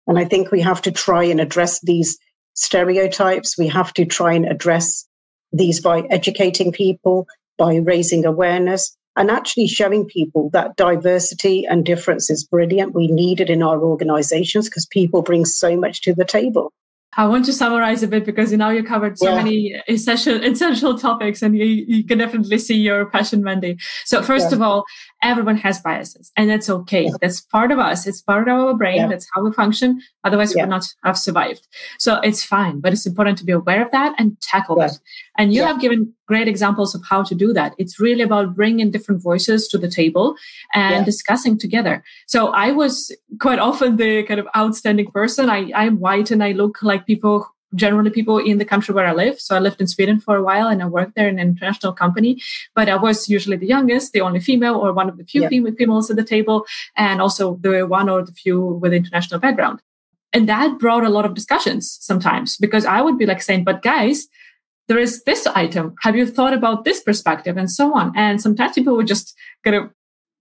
[0.05, 2.15] And I think we have to try and address these
[2.55, 3.57] stereotypes.
[3.57, 5.07] We have to try and address
[5.51, 12.29] these by educating people, by raising awareness, and actually showing people that diversity and difference
[12.29, 12.93] is brilliant.
[12.93, 16.73] We need it in our organizations because people bring so much to the table.
[17.17, 19.35] I want to summarize a bit because you know you covered so yeah.
[19.35, 23.77] many essential essential topics and you, you can definitely see your passion, Mandy.
[24.05, 24.55] So first yeah.
[24.55, 24.85] of all,
[25.21, 27.05] everyone has biases and that's okay.
[27.05, 27.11] Yeah.
[27.21, 28.07] That's part of us.
[28.07, 29.09] It's part of our brain.
[29.09, 30.01] That's how we function.
[30.23, 31.67] Otherwise we would not have survived.
[31.99, 34.99] So it's fine, but it's important to be aware of that and tackle it.
[35.37, 37.73] And you have given great examples of how to do that.
[37.77, 40.35] It's really about bringing different voices to the table
[40.73, 42.03] and discussing together.
[42.27, 45.49] So I was quite often the kind of outstanding person.
[45.49, 49.13] I, I'm white and I look like people generally people in the country where I
[49.13, 49.39] live.
[49.39, 51.93] So I lived in Sweden for a while and I worked there in an international
[51.93, 52.41] company,
[52.73, 55.49] but I was usually the youngest, the only female or one of the few yeah.
[55.49, 59.81] females at the table, and also the one or the few with international background.
[60.31, 63.81] And that brought a lot of discussions sometimes because I would be like saying, but
[63.81, 64.27] guys,
[64.87, 65.95] there is this item.
[66.01, 68.11] Have you thought about this perspective and so on?
[68.15, 69.89] And sometimes people would just kind of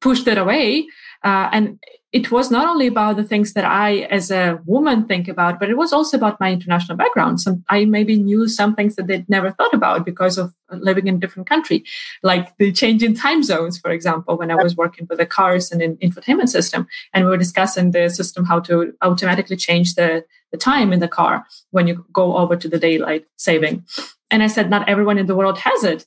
[0.00, 0.86] push that away.
[1.22, 1.78] Uh, and
[2.14, 5.68] it was not only about the things that I, as a woman, think about, but
[5.68, 7.40] it was also about my international background.
[7.40, 11.16] Some I maybe knew some things that they'd never thought about because of living in
[11.16, 11.82] a different country,
[12.22, 14.38] like the change in time zones, for example.
[14.38, 17.90] When I was working with the cars and an infotainment system, and we were discussing
[17.90, 22.36] the system how to automatically change the the time in the car when you go
[22.36, 23.84] over to the daylight saving.
[24.30, 26.06] And I said, not everyone in the world has it.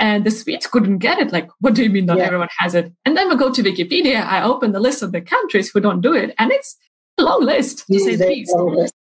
[0.00, 1.32] And the Swedes couldn't get it.
[1.32, 2.24] Like, what do you mean not yeah.
[2.24, 2.92] everyone has it?
[3.04, 4.24] And then we go to Wikipedia.
[4.24, 6.34] I open the list of the countries who don't do it.
[6.38, 6.76] And it's
[7.18, 8.54] a long list to say the least.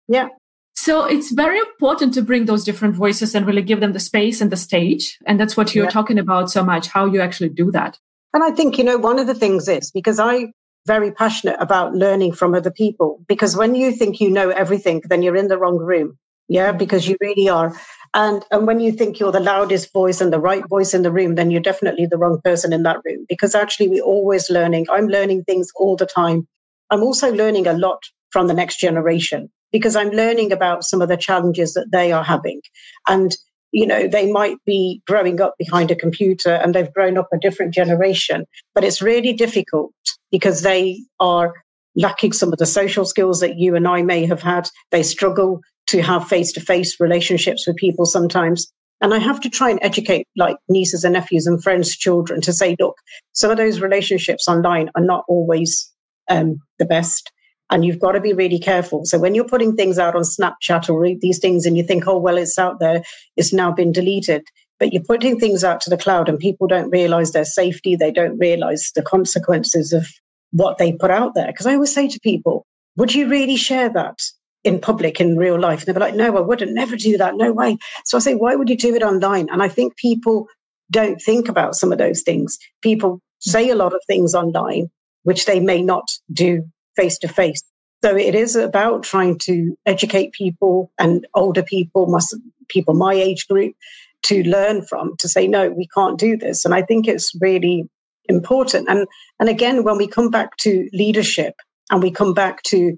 [0.08, 0.30] Yeah.
[0.76, 4.42] So it's very important to bring those different voices and really give them the space
[4.42, 5.20] and the stage.
[5.28, 5.92] And that's what you're yeah.
[5.92, 8.00] talking about so much, how you actually do that.
[8.34, 10.54] And I think, you know, one of the things is because I
[10.88, 15.22] very passionate about learning from other people because when you think you know everything, then
[15.22, 16.18] you're in the wrong room.
[16.48, 17.74] Yeah, because you really are.
[18.14, 21.12] And and when you think you're the loudest voice and the right voice in the
[21.12, 23.26] room, then you're definitely the wrong person in that room.
[23.30, 24.88] Because actually we're always learning.
[24.92, 26.48] I'm learning things all the time.
[26.90, 31.08] I'm also learning a lot from the next generation because I'm learning about some of
[31.08, 32.62] the challenges that they are having.
[33.08, 33.36] And
[33.72, 37.40] you know, they might be growing up behind a computer and they've grown up a
[37.40, 38.46] different generation,
[38.76, 39.94] but it's really difficult
[40.30, 41.54] because they are
[41.96, 44.70] lacking some of the social skills that you and I may have had.
[44.92, 48.72] They struggle to have face to face relationships with people sometimes.
[49.02, 52.54] And I have to try and educate like nieces and nephews and friends' children to
[52.54, 52.98] say, look,
[53.34, 55.92] some of those relationships online are not always
[56.30, 57.32] um, the best.
[57.72, 59.06] And you've got to be really careful.
[59.06, 62.18] So when you're putting things out on Snapchat or these things and you think, oh,
[62.18, 63.02] well, it's out there,
[63.38, 64.44] it's now been deleted.
[64.80, 67.96] But you're putting things out to the cloud and people don't realize their safety.
[67.96, 70.08] They don't realize the consequences of
[70.52, 71.48] what they put out there.
[71.48, 72.66] Because I always say to people,
[72.98, 74.20] would you really share that
[74.64, 75.80] in public in real life?
[75.80, 77.36] And they'll be like, no, I wouldn't never do that.
[77.36, 77.78] No way.
[78.06, 79.50] So I say, why would you do it online?
[79.50, 80.48] And I think people
[80.90, 82.58] don't think about some of those things.
[82.82, 84.90] People say a lot of things online,
[85.24, 86.64] which they may not do
[86.96, 87.64] face to face.
[88.04, 92.20] So it is about trying to educate people and older people,
[92.68, 93.76] people my age group,
[94.24, 96.66] to learn from, to say, no, we can't do this.
[96.66, 97.90] And I think it's really
[98.26, 98.88] important.
[98.90, 99.08] And,
[99.40, 101.56] and again, when we come back to leadership
[101.90, 102.98] and we come back to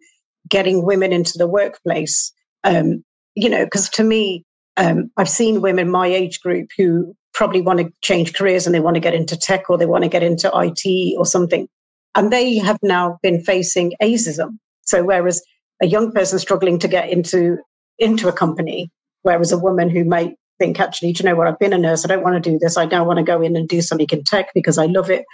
[0.49, 2.31] getting women into the workplace,
[2.63, 3.03] um,
[3.35, 4.45] you know, because to me,
[4.77, 8.79] um, I've seen women my age group who probably want to change careers and they
[8.79, 11.67] want to get into tech or they want to get into IT or something.
[12.15, 14.57] And they have now been facing ageism.
[14.81, 15.41] So whereas
[15.81, 17.57] a young person struggling to get into
[17.99, 21.47] into a company, whereas a woman who might think, actually, do you know what?
[21.47, 22.05] I've been a nurse.
[22.05, 22.77] I don't want to do this.
[22.77, 25.25] I now want to go in and do something in tech because I love it.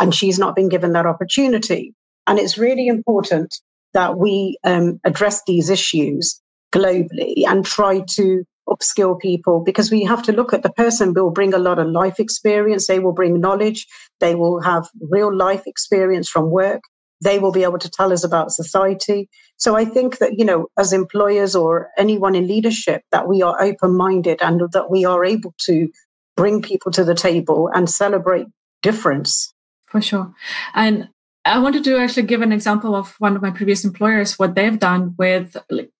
[0.00, 1.94] And she's not been given that opportunity.
[2.26, 3.54] And it's really important
[3.94, 6.40] that we um, address these issues
[6.72, 11.30] globally and try to upskill people because we have to look at the person will
[11.30, 12.86] bring a lot of life experience.
[12.86, 13.86] They will bring knowledge.
[14.20, 16.82] They will have real life experience from work.
[17.22, 19.28] They will be able to tell us about society.
[19.56, 23.60] So i think that you know as employers or anyone in leadership that we are
[23.60, 25.88] open minded and that we are able to
[26.36, 28.46] bring people to the table and celebrate
[28.82, 29.52] difference.
[29.86, 30.32] For sure.
[30.74, 31.08] And
[31.48, 34.78] I wanted to actually give an example of one of my previous employers, what they've
[34.78, 35.90] done with like,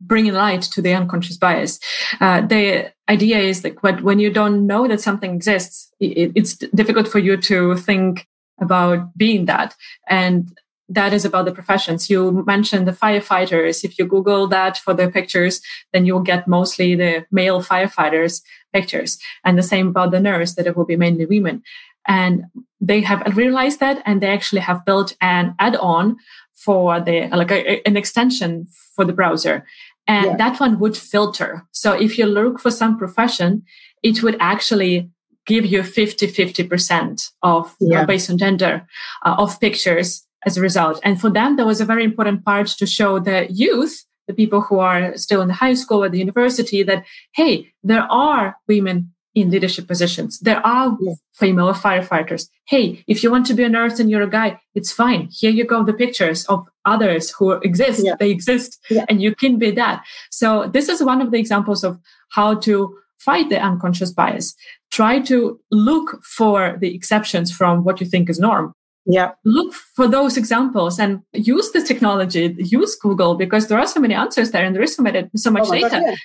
[0.00, 1.78] bringing light to the unconscious bias.
[2.20, 7.08] Uh, the idea is that when you don't know that something exists, it, it's difficult
[7.08, 8.26] for you to think
[8.60, 9.74] about being that.
[10.08, 10.52] And
[10.88, 12.10] that is about the professions.
[12.10, 13.84] You mentioned the firefighters.
[13.84, 19.18] If you Google that for the pictures, then you'll get mostly the male firefighters pictures.
[19.44, 21.62] And the same about the nurse, that it will be mainly women.
[22.06, 22.44] And
[22.82, 26.16] they have realized that and they actually have built an add-on
[26.52, 29.64] for the like a, an extension for the browser
[30.06, 30.36] and yeah.
[30.36, 33.62] that one would filter so if you look for some profession
[34.02, 35.08] it would actually
[35.46, 38.02] give you 50 50% of yeah.
[38.02, 38.86] uh, based on gender
[39.24, 42.66] uh, of pictures as a result and for them there was a very important part
[42.66, 46.18] to show the youth the people who are still in the high school or the
[46.18, 50.38] university that hey there are women in leadership positions.
[50.40, 51.14] There are yeah.
[51.32, 52.48] female firefighters.
[52.66, 55.28] Hey, if you want to be a nurse and you're a guy, it's fine.
[55.30, 58.04] Here you go, the pictures of others who exist.
[58.04, 58.16] Yeah.
[58.18, 59.04] They exist yeah.
[59.08, 60.04] and you can be that.
[60.30, 61.98] So this is one of the examples of
[62.30, 64.54] how to fight the unconscious bias.
[64.90, 68.74] Try to look for the exceptions from what you think is norm.
[69.06, 69.32] Yeah.
[69.44, 74.14] Look for those examples and use the technology, use Google because there are so many
[74.14, 75.88] answers there and there is so, many, so much oh data.
[76.04, 76.16] God.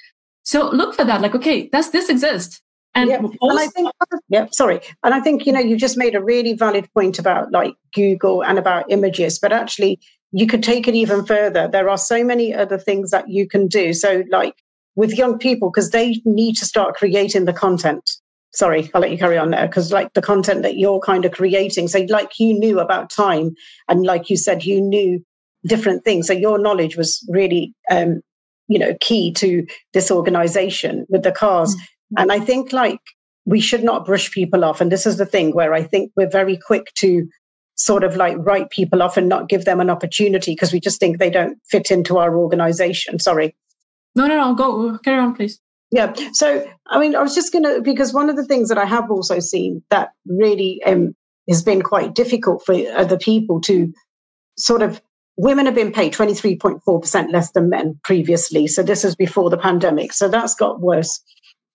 [0.44, 1.22] So look for that.
[1.22, 2.62] Like, okay, does this exist?
[2.98, 3.18] And, yeah.
[3.20, 3.92] and I think,
[4.28, 4.82] yeah, sorry.
[5.04, 8.44] And I think, you know, you just made a really valid point about like Google
[8.44, 10.00] and about images, but actually
[10.32, 11.68] you could take it even further.
[11.68, 13.94] There are so many other things that you can do.
[13.94, 14.56] So, like
[14.96, 18.10] with young people, because they need to start creating the content.
[18.54, 21.32] Sorry, I'll let you carry on there because, like, the content that you're kind of
[21.32, 21.88] creating.
[21.88, 23.56] So, like, you knew about time,
[23.88, 25.24] and like you said, you knew
[25.66, 26.28] different things.
[26.28, 28.22] So, your knowledge was really, um,
[28.68, 31.76] you know, key to this organization with the cars.
[31.76, 31.80] Mm.
[32.16, 33.02] And I think like
[33.46, 34.82] we should not brush people off.
[34.82, 37.28] And this is the thing where I think we're very quick to
[37.76, 41.00] sort of like write people off and not give them an opportunity because we just
[41.00, 43.20] think they don't fit into our organization.
[43.20, 43.56] Sorry.
[44.16, 44.56] No, no, no.
[44.56, 45.60] Go carry on, please.
[45.92, 46.14] Yeah.
[46.34, 48.86] So, I mean, I was just going to, because one of the things that I
[48.86, 51.16] have also seen that really um,
[51.48, 53.94] has been quite difficult for other people to
[54.58, 55.02] sort of
[55.38, 58.68] women have been paid 23.4% less than men previously.
[58.68, 60.12] So this is before the pandemic.
[60.12, 61.22] So that's got worse.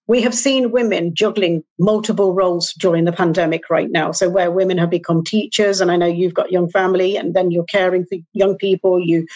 [0.09, 4.12] We have seen women juggling multiple roles during the pandemic right now.
[4.12, 7.50] So where women have become teachers, and I know you've got young family, and then
[7.50, 9.26] you're caring for young people, you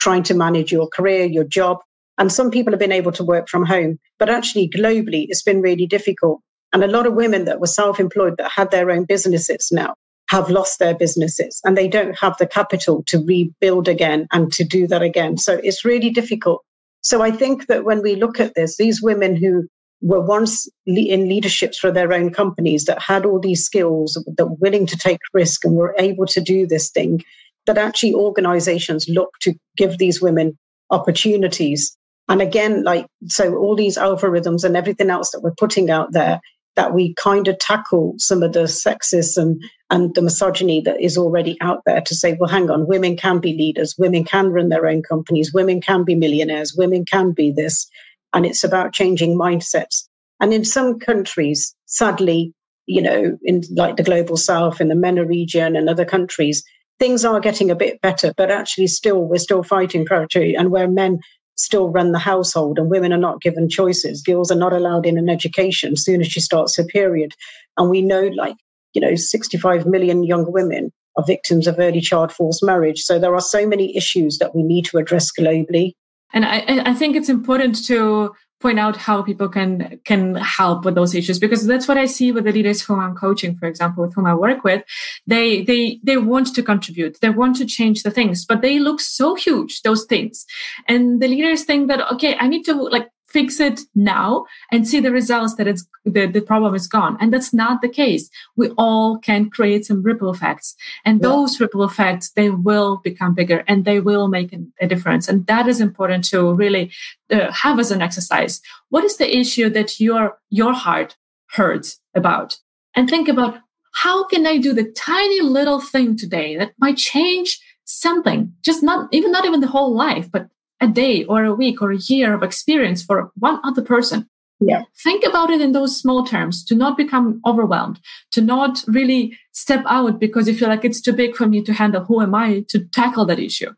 [0.00, 1.78] trying to manage your career, your job.
[2.18, 5.60] And some people have been able to work from home, but actually globally, it's been
[5.60, 6.40] really difficult.
[6.72, 9.94] And a lot of women that were self employed that had their own businesses now
[10.28, 14.64] have lost their businesses and they don't have the capital to rebuild again and to
[14.64, 15.38] do that again.
[15.38, 16.62] So it's really difficult.
[17.00, 19.68] So I think that when we look at this, these women who
[20.02, 24.56] were once in leaderships for their own companies that had all these skills, that were
[24.60, 27.22] willing to take risk and were able to do this thing,
[27.66, 30.56] that actually organizations look to give these women
[30.90, 31.96] opportunities.
[32.28, 36.40] And again, like, so all these algorithms and everything else that we're putting out there
[36.76, 39.56] that we kind of tackle some of the sexism
[39.90, 43.38] and the misogyny that is already out there to say, well, hang on, women can
[43.38, 47.50] be leaders, women can run their own companies, women can be millionaires, women can be
[47.50, 47.88] this.
[48.36, 50.06] And it's about changing mindsets.
[50.40, 52.52] And in some countries, sadly,
[52.84, 56.62] you know, in like the global south, in the MENA region and other countries,
[56.98, 60.86] things are getting a bit better, but actually still, we're still fighting poverty and where
[60.86, 61.18] men
[61.56, 64.20] still run the household and women are not given choices.
[64.20, 67.32] Girls are not allowed in an education as soon as she starts her period.
[67.78, 68.56] And we know like,
[68.92, 73.00] you know, 65 million young women are victims of early child forced marriage.
[73.00, 75.92] So there are so many issues that we need to address globally.
[76.36, 80.94] And I, I think it's important to point out how people can can help with
[80.94, 84.04] those issues because that's what I see with the leaders whom I'm coaching, for example,
[84.04, 84.82] with whom I work with.
[85.26, 89.00] They they they want to contribute, they want to change the things, but they look
[89.00, 90.44] so huge, those things.
[90.86, 95.00] And the leaders think that okay, I need to like fix it now and see
[95.00, 97.16] the results that it's the, the problem is gone.
[97.20, 98.30] And that's not the case.
[98.56, 100.76] We all can create some ripple effects.
[101.04, 101.28] And yeah.
[101.28, 105.28] those ripple effects they will become bigger and they will make a difference.
[105.28, 106.92] And that is important to really
[107.30, 108.60] uh, have as an exercise.
[108.90, 111.16] What is the issue that your your heart
[111.50, 112.58] hurts about?
[112.94, 113.58] And think about
[113.96, 119.08] how can i do the tiny little thing today that might change something just not
[119.12, 120.48] even not even the whole life but
[120.80, 124.28] a day or a week or a year of experience for one other person.
[124.60, 124.82] Yeah.
[125.02, 128.00] Think about it in those small terms to not become overwhelmed,
[128.32, 131.74] to not really step out because you feel like it's too big for me to
[131.74, 132.04] handle.
[132.04, 133.72] Who am I to tackle that issue?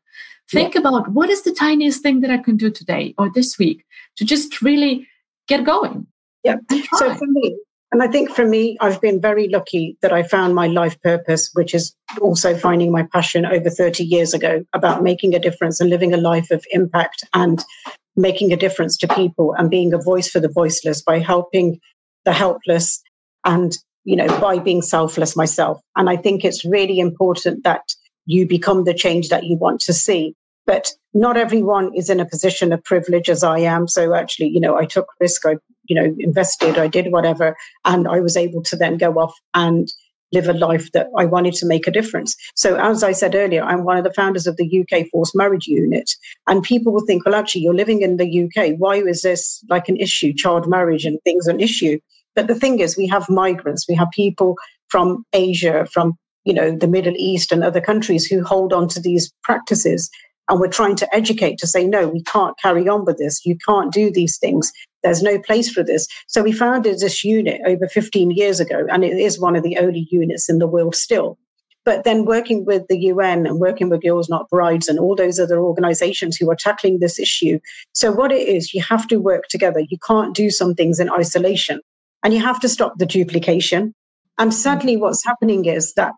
[0.50, 0.80] Think yeah.
[0.80, 3.84] about what is the tiniest thing that I can do today or this week
[4.16, 5.06] to just really
[5.48, 6.06] get going.
[6.44, 6.56] Yeah.
[6.94, 7.58] So for me,
[7.90, 11.50] and I think for me, I've been very lucky that I found my life purpose,
[11.54, 15.88] which is also finding my passion over 30 years ago about making a difference and
[15.88, 17.64] living a life of impact and
[18.14, 21.80] making a difference to people and being a voice for the voiceless by helping
[22.26, 23.00] the helpless
[23.44, 25.80] and, you know, by being selfless myself.
[25.96, 27.94] And I think it's really important that
[28.26, 30.34] you become the change that you want to see.
[30.68, 33.88] But not everyone is in a position of privilege as I am.
[33.88, 35.44] So actually, you know, I took risk.
[35.46, 35.56] I
[35.88, 39.90] you know, invested, I did whatever, and I was able to then go off and
[40.32, 42.36] live a life that I wanted to make a difference.
[42.54, 45.66] So, as I said earlier, I'm one of the founders of the UK Forced Marriage
[45.66, 46.10] Unit.
[46.46, 48.74] And people will think, well, actually, you're living in the UK.
[48.76, 50.34] Why is this like an issue?
[50.34, 51.98] Child marriage and things an issue.
[52.36, 54.56] But the thing is, we have migrants, we have people
[54.88, 59.00] from Asia, from you know the Middle East and other countries who hold on to
[59.00, 60.10] these practices.
[60.48, 63.44] And we're trying to educate to say, no, we can't carry on with this.
[63.44, 64.72] You can't do these things.
[65.02, 66.08] There's no place for this.
[66.26, 69.76] So we founded this unit over 15 years ago, and it is one of the
[69.78, 71.38] only units in the world still.
[71.84, 75.38] But then working with the UN and working with Girls Not Brides and all those
[75.38, 77.60] other organizations who are tackling this issue.
[77.92, 79.80] So, what it is, you have to work together.
[79.88, 81.80] You can't do some things in isolation
[82.22, 83.94] and you have to stop the duplication.
[84.38, 86.14] And sadly, what's happening is that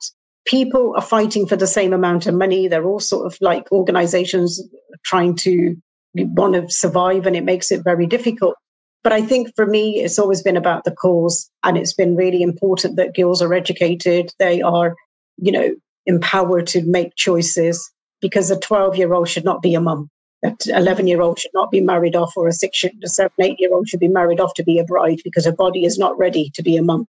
[0.47, 2.68] people are fighting for the same amount of money.
[2.68, 4.62] They're all sort of like organizations
[5.05, 5.76] trying to
[6.14, 8.57] want to survive, and it makes it very difficult.
[9.03, 11.51] But I think for me, it's always been about the cause.
[11.62, 14.32] And it's been really important that girls are educated.
[14.38, 14.95] They are,
[15.38, 15.74] you know,
[16.07, 20.11] empowered to make choices because a 12 year old should not be a mum.
[20.43, 23.57] An 11 year old should not be married off, or a six, a seven, eight
[23.59, 26.16] year old should be married off to be a bride because her body is not
[26.18, 27.07] ready to be a mum.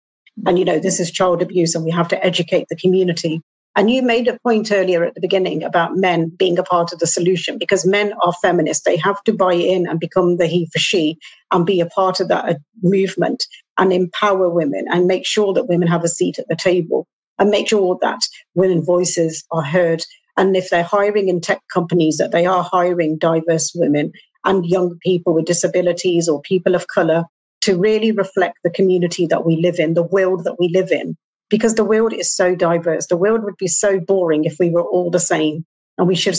[0.46, 3.42] And, you know, this is child abuse and we have to educate the community.
[3.76, 7.00] And you made a point earlier at the beginning about men being a part of
[7.00, 8.84] the solution because men are feminists.
[8.84, 11.18] They have to buy in and become the he for she
[11.52, 13.46] and be a part of that uh, movement
[13.78, 17.08] and empower women and make sure that women have a seat at the table
[17.38, 18.22] and make sure that
[18.56, 20.04] women voices are heard.
[20.38, 24.12] And if they're hiring in tech companies, that they are hiring diverse women
[24.44, 27.26] and young people with disabilities or people of color
[27.68, 31.18] to really reflect the community that we live in, the world that we live in,
[31.50, 33.08] because the world is so diverse.
[33.08, 35.66] The world would be so boring if we were all the same.
[35.98, 36.38] and we should,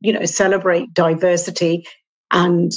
[0.00, 1.86] you know, celebrate diversity
[2.32, 2.72] and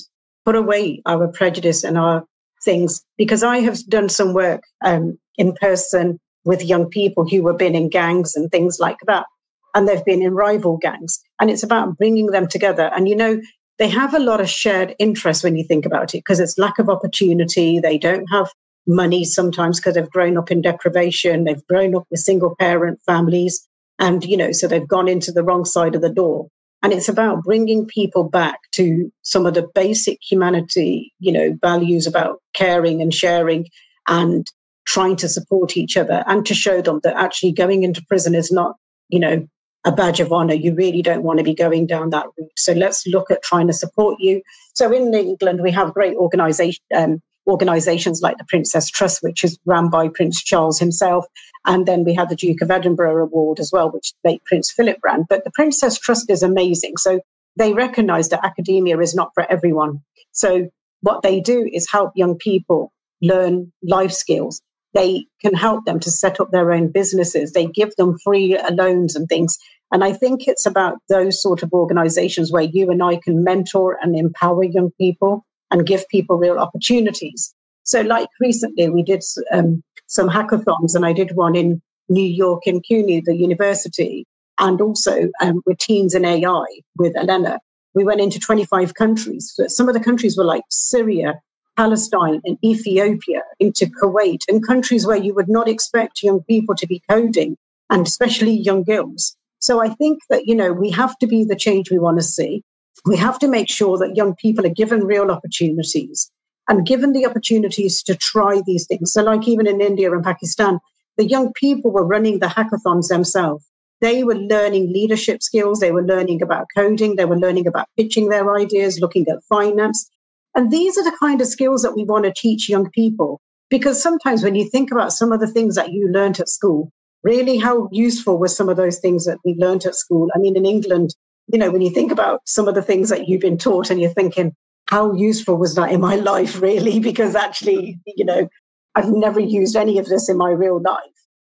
[0.45, 2.23] put away our prejudice and our
[2.63, 3.01] things.
[3.17, 7.75] Because I have done some work um, in person with young people who have been
[7.75, 9.25] in gangs and things like that,
[9.73, 12.91] and they've been in rival gangs, and it's about bringing them together.
[12.95, 13.41] And you know,
[13.82, 16.77] they have a lot of shared interests when you think about it, because it's lack
[16.77, 17.79] of opportunity.
[17.79, 18.51] They don't have
[18.86, 21.45] money sometimes because they've grown up in deprivation.
[21.45, 23.67] They've grown up with single parent families.
[23.97, 26.47] And, you know, so they've gone into the wrong side of the door.
[26.84, 32.05] And it's about bringing people back to some of the basic humanity, you know, values
[32.05, 33.65] about caring and sharing
[34.07, 34.45] and
[34.86, 38.51] trying to support each other and to show them that actually going into prison is
[38.51, 38.75] not,
[39.09, 39.47] you know,
[39.84, 40.53] a badge of honor.
[40.53, 42.51] You really don't want to be going down that route.
[42.55, 44.41] So let's look at trying to support you.
[44.73, 49.57] So in England, we have great organization, um, organizations like the Prince's Trust, which is
[49.65, 51.25] run by Prince Charles himself.
[51.65, 54.97] And then we have the Duke of Edinburgh Award as well, which late Prince Philip
[55.03, 55.25] ran.
[55.27, 56.97] But the Prince's Trust is amazing.
[56.97, 57.19] So
[57.57, 60.01] they recognize that academia is not for everyone.
[60.32, 60.69] So
[61.01, 64.61] what they do is help young people learn life skills.
[64.93, 67.53] They can help them to set up their own businesses.
[67.53, 69.57] They give them free loans and things.
[69.91, 73.97] And I think it's about those sort of organizations where you and I can mentor
[74.01, 77.53] and empower young people and give people real opportunities.
[77.83, 82.67] So, like recently, we did um, some hackathons, and I did one in New York
[82.67, 84.25] in CUNY, the university,
[84.59, 86.65] and also um, with teens in AI
[86.97, 87.59] with Elena.
[87.93, 89.59] We went into 25 countries.
[89.67, 91.41] Some of the countries were like Syria,
[91.82, 96.86] Palestine, and Ethiopia, into Kuwait, and countries where you would not expect young people to
[96.86, 97.57] be coding,
[97.89, 99.36] and especially young girls.
[99.57, 102.23] So I think that, you know, we have to be the change we want to
[102.23, 102.63] see.
[103.07, 106.32] We have to make sure that young people are given real opportunities
[106.69, 109.11] and given the opportunities to try these things.
[109.13, 110.77] So, like even in India and Pakistan,
[111.17, 113.65] the young people were running the hackathons themselves.
[114.01, 118.29] They were learning leadership skills, they were learning about coding, they were learning about pitching
[118.29, 120.07] their ideas, looking at finance.
[120.56, 123.39] And these are the kind of skills that we want to teach young people.
[123.70, 126.91] Because sometimes when you think about some of the things that you learned at school,
[127.24, 130.28] really how useful were some of those things that we learned at school?
[130.36, 131.16] I mean, in England,
[131.47, 133.99] you know, when you think about some of the things that you've been taught and
[133.99, 134.54] you're thinking,
[134.88, 136.99] how useful was that in my life, really?
[136.99, 138.49] Because actually, you know,
[138.95, 141.02] I've never used any of this in my real life.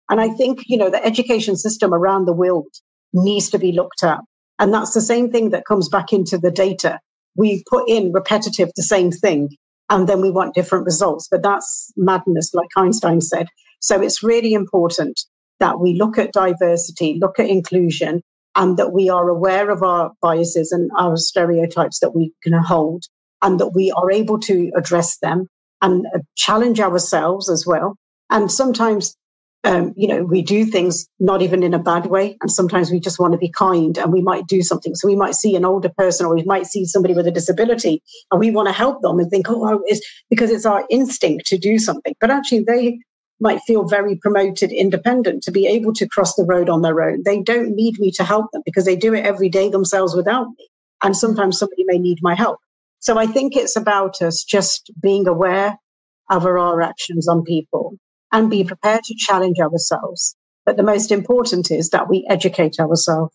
[0.09, 2.69] And I think, you know, the education system around the world
[3.13, 4.21] needs to be looked at.
[4.59, 7.01] And that's the same thing that comes back into the data.
[7.37, 9.51] We put in repetitive the same thing
[9.91, 11.29] and then we want different results.
[11.31, 13.49] But that's madness, like Einstein said.
[13.81, 15.21] So it's really important
[15.61, 18.23] that we look at diversity, look at inclusion,
[18.55, 23.05] and that we are aware of our biases and our stereotypes that we can hold
[23.43, 25.47] and that we are able to address them
[25.81, 26.07] and
[26.37, 27.97] challenge ourselves as well.
[28.31, 29.15] And sometimes,
[29.65, 32.37] um, you know, we do things not even in a bad way.
[32.41, 34.95] And sometimes we just want to be kind and we might do something.
[34.97, 38.03] So we might see an older person or we might see somebody with a disability
[38.31, 41.59] and we want to help them and think, oh, it's because it's our instinct to
[41.59, 42.15] do something.
[42.21, 42.99] But actually, they
[43.39, 47.23] might feel very promoted independent to be able to cross the road on their own.
[47.25, 50.49] They don't need me to help them because they do it every day themselves without
[50.59, 50.69] me.
[51.05, 52.59] And sometimes somebody may need my help.
[52.99, 55.77] So I think it's about us just being aware
[56.31, 57.97] of our actions on people
[58.33, 60.37] and be prepared to challenge ourselves.
[60.65, 63.35] But the most important is that we educate ourselves.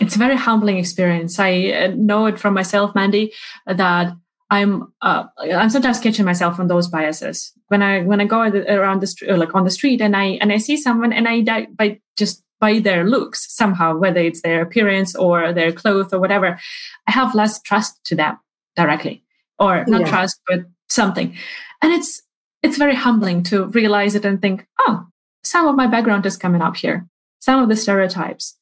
[0.00, 1.38] It's a very humbling experience.
[1.38, 3.32] I uh, know it from myself, Mandy,
[3.66, 4.12] that
[4.50, 9.00] I'm uh, I'm sometimes catching myself on those biases when I when I go around
[9.00, 11.66] the street, like on the street, and I and I see someone, and I die
[11.76, 16.58] by just by their looks somehow, whether it's their appearance or their clothes or whatever,
[17.06, 18.38] I have less trust to them
[18.76, 19.24] directly,
[19.58, 20.08] or not yeah.
[20.08, 21.36] trust, but something,
[21.82, 22.22] and it's
[22.64, 25.06] it's very humbling to realize it and think, oh,
[25.42, 27.06] some of my background is coming up here,
[27.38, 28.56] some of the stereotypes,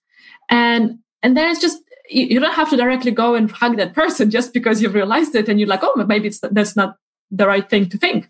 [0.50, 1.78] and and then it's just
[2.10, 5.48] you don't have to directly go and hug that person just because you've realized it
[5.48, 6.96] and you're like, oh, maybe it's that's not
[7.30, 8.28] the right thing to think.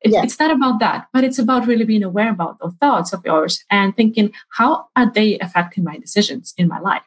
[0.00, 0.22] It, yeah.
[0.22, 3.62] It's not about that, but it's about really being aware about those thoughts of yours
[3.70, 7.02] and thinking, how are they affecting my decisions in my life?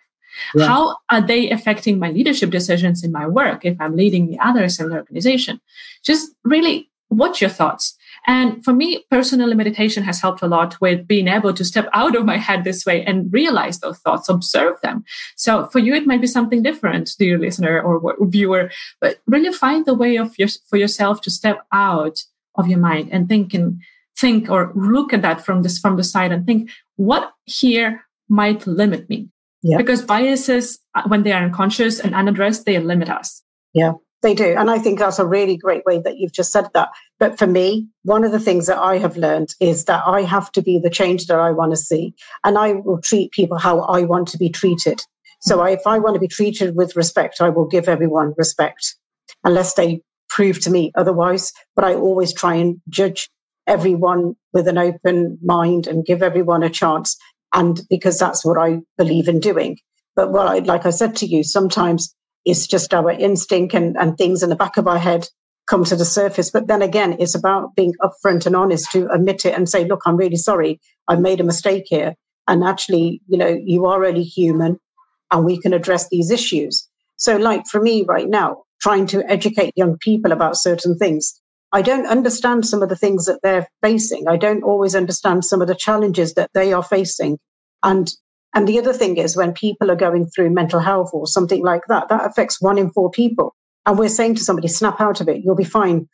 [0.60, 4.80] How are they affecting my leadership decisions in my work if I'm leading the others
[4.80, 5.60] in the organization?
[6.04, 7.96] Just really watch your thoughts
[8.26, 12.16] and for me, personal meditation has helped a lot with being able to step out
[12.16, 15.04] of my head this way and realize those thoughts, observe them.
[15.36, 18.72] So for you, it might be something different, dear listener or viewer,
[19.02, 22.24] but really find the way of your, for yourself to step out
[22.56, 23.82] of your mind and think and
[24.18, 28.66] think or look at that from this from the side and think what here might
[28.68, 29.30] limit me.
[29.64, 29.78] Yeah.
[29.78, 33.42] Because biases, uh, when they are unconscious and unaddressed, they limit us.
[33.74, 33.94] Yeah.
[34.24, 34.56] They do.
[34.58, 36.90] And I think that's a really great way that you've just said that.
[37.20, 40.50] But for me, one of the things that I have learned is that I have
[40.54, 42.16] to be the change that I want to see.
[42.46, 45.02] And I will treat people how I want to be treated.
[45.42, 48.96] So I, if I want to be treated with respect, I will give everyone respect
[49.44, 51.52] unless they prove to me otherwise.
[51.76, 53.30] But I always try and judge
[53.68, 57.18] everyone with an open mind and give everyone a chance.
[57.54, 59.80] And because that's what I believe in doing.
[60.16, 62.16] But what I, like I said to you, sometimes
[62.46, 65.28] it's just our instinct and, and things in the back of our head
[65.68, 66.52] come to the surface.
[66.52, 70.02] But then again, it's about being upfront and honest to admit it and say, look,
[70.06, 70.80] I'm really sorry.
[71.08, 72.16] I made a mistake here.
[72.48, 74.78] And actually, you know, you are only human
[75.32, 76.88] and we can address these issues.
[77.16, 81.40] So, like for me right now, trying to educate young people about certain things,
[81.72, 84.28] I don't understand some of the things that they're facing.
[84.28, 87.40] I don't always understand some of the challenges that they are facing.
[87.82, 88.12] And
[88.54, 91.84] and the other thing is when people are going through mental health or something like
[91.88, 93.56] that, that affects one in four people.
[93.86, 96.08] And we're saying to somebody, snap out of it, you'll be fine.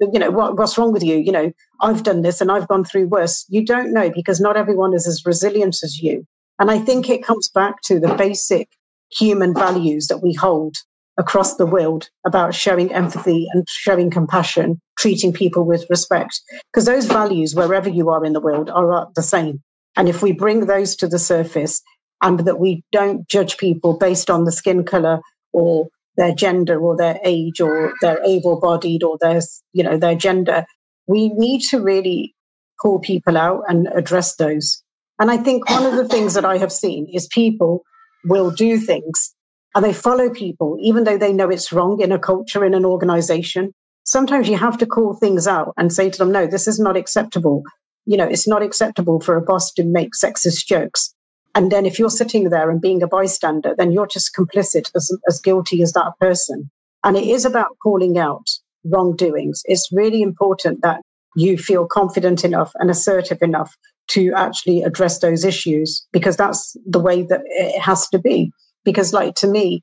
[0.00, 1.16] You know, what, what's wrong with you?
[1.16, 3.44] You know, I've done this and I've gone through worse.
[3.48, 6.24] You don't know because not everyone is as resilient as you.
[6.60, 8.68] And I think it comes back to the basic
[9.10, 10.76] human values that we hold
[11.18, 16.40] across the world about showing empathy and showing compassion, treating people with respect.
[16.72, 19.62] Because those values, wherever you are in the world, are the same.
[19.98, 21.82] And if we bring those to the surface
[22.22, 25.20] and that we don't judge people based on the skin color
[25.52, 29.40] or their gender or their age or their able bodied or their,
[29.72, 30.64] you know, their gender,
[31.08, 32.34] we need to really
[32.80, 34.82] call people out and address those.
[35.18, 37.82] And I think one of the things that I have seen is people
[38.24, 39.34] will do things
[39.74, 42.84] and they follow people, even though they know it's wrong in a culture, in an
[42.84, 43.72] organization.
[44.04, 46.96] Sometimes you have to call things out and say to them, no, this is not
[46.96, 47.62] acceptable.
[48.08, 51.14] You know, it's not acceptable for a boss to make sexist jokes.
[51.54, 55.14] And then if you're sitting there and being a bystander, then you're just complicit as,
[55.28, 56.70] as guilty as that person.
[57.04, 58.48] And it is about calling out
[58.82, 59.60] wrongdoings.
[59.66, 61.02] It's really important that
[61.36, 63.76] you feel confident enough and assertive enough
[64.12, 68.50] to actually address those issues because that's the way that it has to be.
[68.86, 69.82] Because, like to me,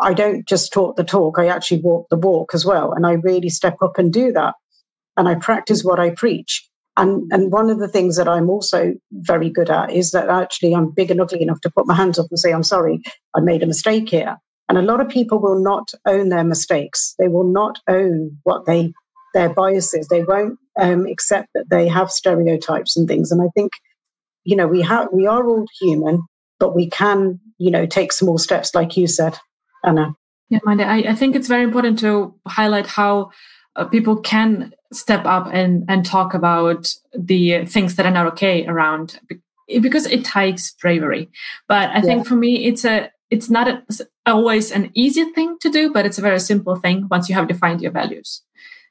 [0.00, 2.92] I don't just talk the talk, I actually walk the walk as well.
[2.92, 4.54] And I really step up and do that.
[5.16, 6.68] And I practice what I preach.
[6.96, 10.74] And, and one of the things that I'm also very good at is that actually
[10.74, 13.00] I'm big and ugly enough to put my hands up and say, I'm sorry,
[13.34, 14.36] I made a mistake here.
[14.68, 17.14] And a lot of people will not own their mistakes.
[17.18, 18.92] They will not own what they
[19.34, 20.08] their biases.
[20.08, 23.32] They won't um, accept that they have stereotypes and things.
[23.32, 23.72] And I think,
[24.44, 26.22] you know, we have we are all human,
[26.58, 29.38] but we can, you know, take small steps, like you said,
[29.84, 30.14] Anna.
[30.48, 33.30] Yeah, Mandy, I, I think it's very important to highlight how
[33.76, 38.66] uh, people can step up and and talk about the things that are not okay
[38.66, 39.18] around
[39.80, 41.30] because it takes bravery.
[41.68, 42.00] But I yeah.
[42.02, 43.82] think for me, it's a it's not a,
[44.26, 47.48] always an easy thing to do, but it's a very simple thing once you have
[47.48, 48.42] defined your values.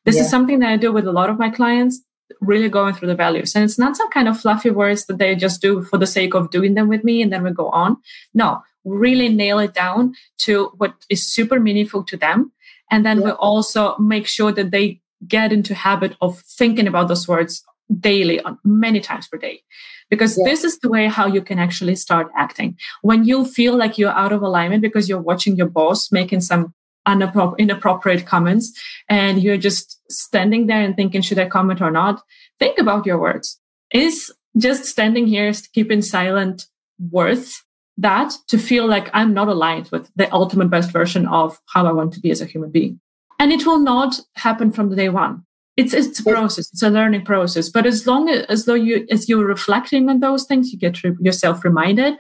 [0.06, 0.22] This yeah.
[0.22, 2.02] is something that I do with a lot of my clients,
[2.40, 3.56] really going through the values.
[3.56, 6.34] And it's not some kind of fluffy words that they just do for the sake
[6.34, 7.98] of doing them with me and then we go on.
[8.34, 12.52] No, really nail it down to what is super meaningful to them.
[12.92, 13.26] And then yeah.
[13.26, 17.64] we also make sure that they get into habit of thinking about those words
[18.00, 19.62] daily on many times per day
[20.10, 20.50] because yeah.
[20.50, 24.12] this is the way how you can actually start acting when you feel like you're
[24.12, 26.74] out of alignment because you're watching your boss making some
[27.08, 28.80] inappropriate comments
[29.10, 32.22] and you're just standing there and thinking, should I comment or not?
[32.60, 33.60] Think about your words.
[33.92, 36.68] Is just standing here, keeping silent
[37.10, 37.64] worth
[37.98, 41.92] that to feel like I'm not aligned with the ultimate best version of how I
[41.92, 43.00] want to be as a human being?
[43.40, 45.46] And it will not happen from the day one.
[45.78, 46.70] It's, it's a process.
[46.72, 47.70] It's a learning process.
[47.70, 51.04] But as long as, as though you, as you're reflecting on those things, you get
[51.04, 52.18] re- yourself reminded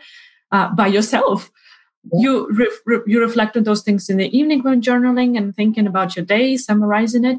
[0.52, 1.52] uh, by yourself
[2.14, 5.88] you re- re- you reflect on those things in the evening when journaling and thinking
[5.88, 7.38] about your day summarizing it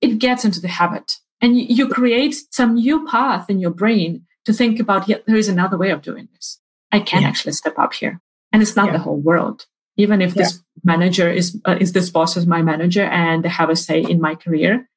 [0.00, 4.26] it gets into the habit and you, you create some new path in your brain
[4.44, 6.60] to think about yeah there is another way of doing this
[6.92, 7.28] i can yeah.
[7.28, 8.20] actually step up here
[8.52, 8.92] and it's not yeah.
[8.92, 9.66] the whole world
[9.96, 10.42] even if yeah.
[10.42, 14.00] this manager is uh, is this boss is my manager and they have a say
[14.00, 14.88] in my career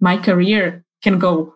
[0.00, 1.54] my career can go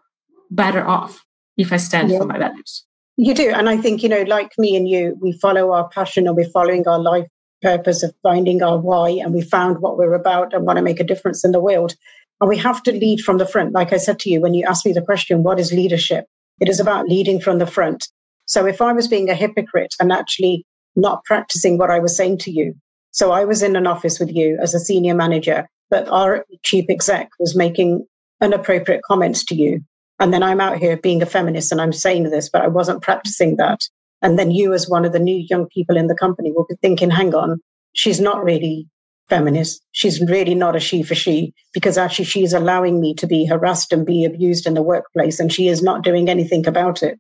[0.51, 1.24] better off
[1.57, 2.85] if i stand for my values
[3.16, 3.51] you do.
[3.51, 6.49] And I think, you know, like me and you, we follow our passion and we're
[6.49, 7.26] following our life
[7.62, 11.01] purpose of finding our why and we found what we're about and want to make
[11.01, 11.95] a difference in the world.
[12.41, 13.72] And we have to lead from the front.
[13.72, 16.26] Like I said to you, when you asked me the question, what is leadership?
[16.61, 18.09] It is about leading from the front.
[18.47, 20.64] So if I was being a hypocrite and actually
[20.97, 22.74] not practicing what I was saying to you,
[23.11, 26.86] so I was in an office with you as a senior manager, but our chief
[26.88, 28.07] exec was making
[28.42, 29.80] inappropriate comments to you.
[30.18, 33.03] And then I'm out here being a feminist and I'm saying this, but I wasn't
[33.03, 33.80] practicing that.
[34.22, 36.76] And then you, as one of the new young people in the company, will be
[36.80, 37.61] thinking, hang on,
[37.92, 38.88] she's not really
[39.28, 39.82] feminist.
[39.92, 43.92] She's really not a she for she because actually she's allowing me to be harassed
[43.92, 47.18] and be abused in the workplace and she is not doing anything about it.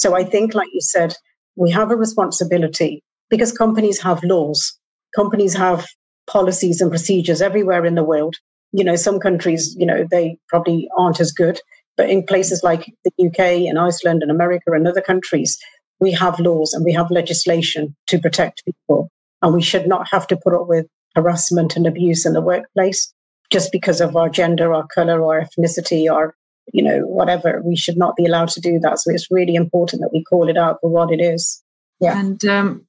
[0.00, 1.14] So I think, like you said,
[1.56, 4.78] we have a responsibility because companies have laws,
[5.14, 5.86] companies have
[6.26, 8.36] policies and procedures everywhere in the world.
[8.72, 11.60] You know, some countries, you know, they probably aren't as good,
[11.98, 15.58] but in places like the UK and Iceland and America and other countries,
[15.98, 19.10] we have laws and we have legislation to protect people.
[19.42, 23.12] And we should not have to put up with harassment and abuse in the workplace
[23.50, 26.34] just because of our gender, our color, our ethnicity, or
[26.72, 27.62] you know whatever.
[27.64, 28.98] We should not be allowed to do that.
[28.98, 31.62] So it's really important that we call it out for what it is.
[32.00, 32.18] Yeah.
[32.18, 32.86] And um,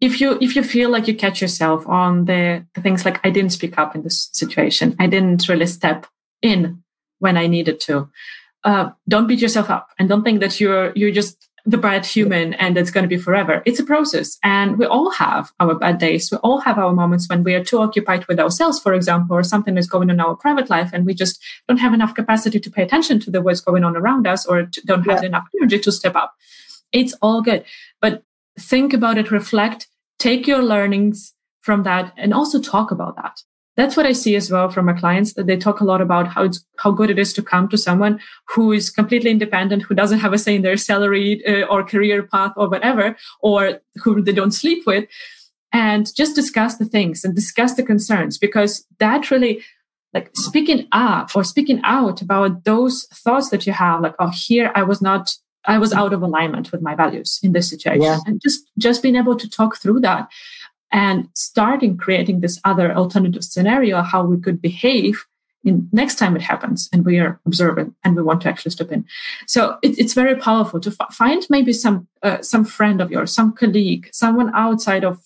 [0.00, 3.30] if you if you feel like you catch yourself on the, the things like I
[3.30, 6.06] didn't speak up in this situation, I didn't really step
[6.42, 6.82] in
[7.18, 8.10] when I needed to.
[8.64, 12.54] Uh, don't beat yourself up and don't think that you're you're just the bad human
[12.54, 13.60] and it's going to be forever.
[13.66, 14.38] It's a process.
[14.44, 16.30] And we all have our bad days.
[16.30, 19.42] We all have our moments when we are too occupied with ourselves, for example, or
[19.42, 22.60] something is going on in our private life and we just don't have enough capacity
[22.60, 25.28] to pay attention to the what's going on around us or don't have yeah.
[25.28, 26.34] enough energy to step up.
[26.92, 27.64] It's all good.
[28.00, 28.22] But
[28.58, 29.88] think about it, reflect,
[30.20, 33.40] take your learnings from that and also talk about that
[33.76, 36.28] that's what I see as well from my clients that they talk a lot about
[36.28, 39.94] how it's, how good it is to come to someone who is completely independent, who
[39.94, 44.22] doesn't have a say in their salary uh, or career path or whatever, or who
[44.22, 45.06] they don't sleep with,
[45.72, 49.62] and just discuss the things and discuss the concerns because that really
[50.14, 54.72] like speaking up or speaking out about those thoughts that you have like oh here
[54.74, 55.34] i was not
[55.66, 58.20] i was out of alignment with my values in this situation yeah.
[58.26, 60.28] and just just being able to talk through that
[60.92, 65.24] and starting creating this other alternative scenario how we could behave
[65.66, 68.92] in next time it happens and we are observant and we want to actually step
[68.92, 69.04] in.
[69.46, 73.34] So it, it's very powerful to f- find maybe some uh, some friend of yours
[73.34, 75.18] some colleague someone outside of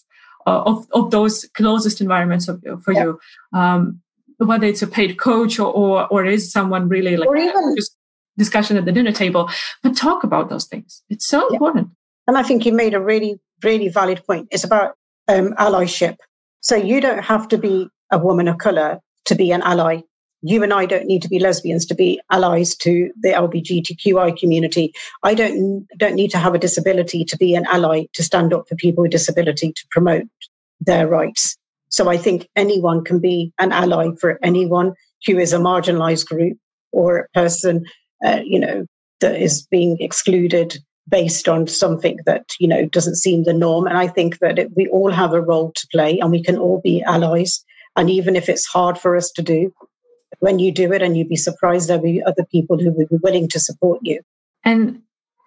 [0.47, 3.05] uh, of, of those closest environments of, for yeah.
[3.05, 3.21] you.
[3.53, 4.01] Um,
[4.39, 7.97] whether it's a paid coach or or, or is someone really like or even just
[8.39, 9.51] discussion at the dinner table
[9.83, 11.03] but talk about those things.
[11.11, 11.57] It's so yeah.
[11.57, 11.89] important.
[12.27, 14.49] And i think you made a really really valid point.
[14.51, 14.97] It's about
[15.31, 16.17] um, allyship.
[16.61, 20.03] So you don't have to be a woman of color to be an ally.
[20.43, 24.93] You and I don't need to be lesbians to be allies to the LGBTQI community.
[25.23, 28.69] I don't don't need to have a disability to be an ally to stand up
[28.69, 30.25] for people with disability to promote
[30.81, 31.57] their rights.
[31.91, 34.95] So I think anyone can be an ally for anyone
[35.27, 36.57] who is a marginalized group
[36.93, 37.85] or a person,
[38.25, 38.87] uh, you know,
[39.21, 40.79] that is being excluded
[41.11, 43.87] based on something that you know doesn't seem the norm.
[43.87, 46.57] And i think that it, we all have a role to play and we can
[46.57, 47.65] all be allies.
[47.97, 49.73] And even if it's hard for us to do
[50.39, 53.17] when you do it and you'd be surprised there'll be other people who would be
[53.23, 54.21] willing to support you.
[54.65, 55.03] And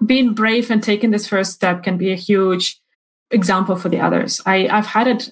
[0.06, 2.80] being brave and taking this first step can be a huge
[3.32, 4.42] example for the others.
[4.46, 5.32] I, i've had it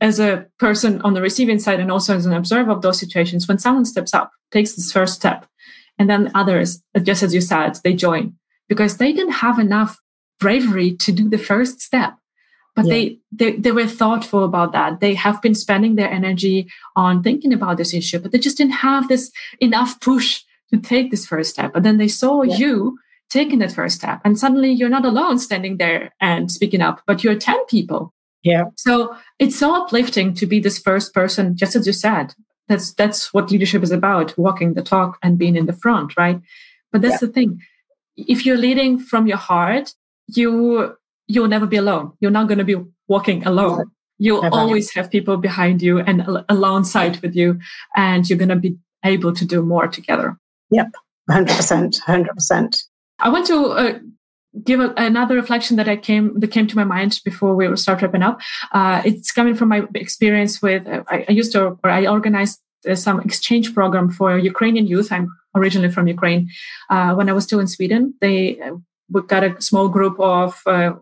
[0.00, 3.48] as a person on the receiving side and also as an observer of those situations.
[3.48, 5.46] When someone steps up takes this first step
[5.98, 8.34] and then others just as you said they join
[8.68, 9.98] because they didn't have enough
[10.38, 12.14] bravery to do the first step.
[12.76, 12.94] But yeah.
[12.94, 15.00] they, they they were thoughtful about that.
[15.00, 18.84] They have been spending their energy on thinking about this issue but they just didn't
[18.84, 21.72] have this enough push to take this first step.
[21.72, 22.56] But then they saw yeah.
[22.56, 22.98] you
[23.30, 27.24] taking that first step and suddenly you're not alone standing there and speaking up but
[27.24, 28.14] you're 10 people.
[28.44, 28.64] Yeah.
[28.76, 32.34] So it's so uplifting to be this first person just as you said.
[32.68, 36.40] That's that's what leadership is about walking the talk and being in the front right?
[36.92, 37.26] But that's yeah.
[37.26, 37.60] the thing
[38.26, 39.94] if you're leading from your heart,
[40.26, 40.96] you
[41.26, 42.12] you'll never be alone.
[42.20, 43.90] You're not going to be walking alone.
[44.18, 44.56] You'll never.
[44.56, 47.60] always have people behind you and alongside with you,
[47.94, 50.36] and you're going to be able to do more together.
[50.70, 50.90] Yep,
[51.30, 52.82] hundred percent, hundred percent.
[53.20, 53.98] I want to uh,
[54.64, 58.02] give a, another reflection that I came that came to my mind before we start
[58.02, 58.40] wrapping up.
[58.72, 62.60] Uh, it's coming from my experience with uh, I, I, used to or I organized
[62.94, 65.10] some exchange program for Ukrainian youth.
[65.12, 66.48] I'm originally from Ukraine.
[66.90, 68.74] Uh, when I was still in Sweden, they uh,
[69.10, 70.92] we got a small group of uh,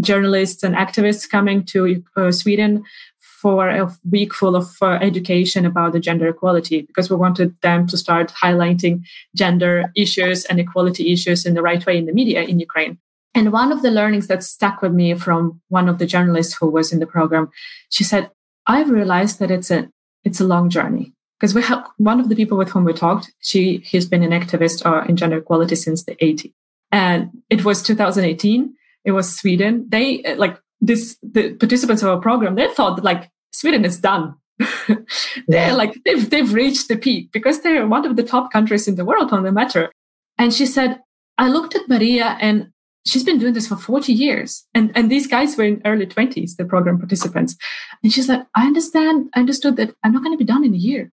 [0.00, 2.84] journalists and activists coming to uh, Sweden
[3.18, 7.86] for a week full of uh, education about the gender equality because we wanted them
[7.86, 9.04] to start highlighting
[9.36, 12.98] gender issues and equality issues in the right way in the media in Ukraine.
[13.34, 16.68] And one of the learnings that stuck with me from one of the journalists who
[16.68, 17.50] was in the program,
[17.90, 18.30] she said,
[18.66, 19.88] I've realized that it's a
[20.24, 21.12] it's a long journey.
[21.38, 24.32] Because we have one of the people with whom we talked she has been an
[24.32, 26.52] activist uh, in gender equality since the 80s
[26.90, 29.86] and it was 2018 it was sweden.
[29.88, 33.98] They uh, like this the participants of our program they thought that like sweden is
[33.98, 34.34] done.
[35.48, 38.96] They're like they've, they've reached the peak because they're one of the top countries in
[38.96, 39.92] the world on the matter.
[40.36, 41.00] And she said
[41.40, 42.72] i looked at maria and
[43.08, 46.56] she's been doing this for 40 years and and these guys were in early 20s
[46.56, 47.56] the program participants
[48.02, 50.74] and she's like i understand i understood that i'm not going to be done in
[50.74, 51.12] a year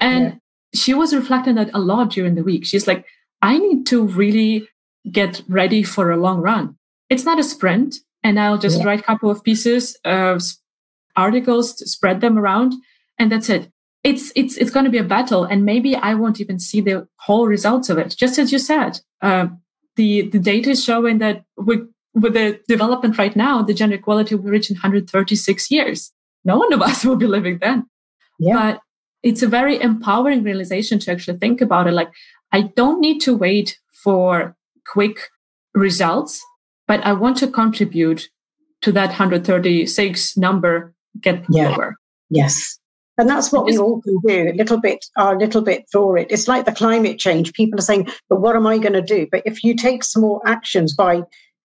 [0.00, 0.34] and yeah.
[0.74, 2.64] she was reflecting that a lot during the week.
[2.64, 3.06] She's like,
[3.42, 4.68] I need to really
[5.10, 6.76] get ready for a long run.
[7.08, 8.84] It's not a sprint and I'll just yeah.
[8.84, 10.42] write a couple of pieces of
[11.14, 12.74] articles to spread them around,
[13.18, 13.70] and that's it.
[14.02, 17.06] It's it's it's going to be a battle, and maybe I won't even see the
[17.18, 18.16] whole results of it.
[18.16, 19.46] Just as you said, uh,
[19.96, 24.34] the the data is showing that with with the development right now, the gender equality
[24.34, 26.12] will reach in 136 years.
[26.44, 27.86] No one of us will be living then.
[28.38, 28.54] Yeah.
[28.54, 28.80] But
[29.22, 31.92] it's a very empowering realization to actually think about it.
[31.92, 32.10] Like
[32.52, 35.30] I don't need to wait for quick
[35.74, 36.42] results,
[36.86, 38.28] but I want to contribute
[38.82, 41.70] to that 136 number get yeah.
[41.70, 41.96] lower.
[42.30, 42.78] Yes.
[43.18, 46.26] And that's what we all can do, a little bit, a little bit for it.
[46.30, 47.52] It's like the climate change.
[47.54, 49.26] People are saying, but what am I going to do?
[49.30, 51.22] But if you take small actions by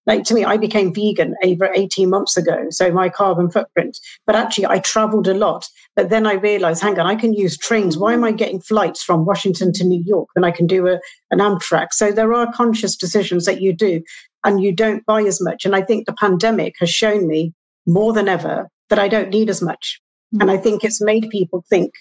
[0.08, 4.00] like to me, I became vegan over 18 months ago, so my carbon footprint.
[4.26, 5.68] But actually, I traveled a lot.
[5.96, 7.98] But then I realized, hang on, I can use trains.
[7.98, 11.00] Why am I getting flights from Washington to New York when I can do a,
[11.30, 11.90] an Amtrak?
[11.92, 14.02] So there are conscious decisions that you do,
[14.44, 15.66] and you don't buy as much.
[15.66, 17.54] And I think the pandemic has shown me
[17.86, 20.02] more than ever that I don't need as much.
[20.34, 20.42] Mm-hmm.
[20.42, 21.92] And I think it's made people think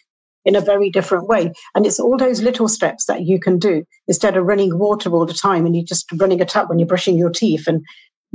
[0.45, 1.53] in a very different way.
[1.74, 5.26] And it's all those little steps that you can do instead of running water all
[5.26, 7.85] the time and you're just running a tap when you're brushing your teeth and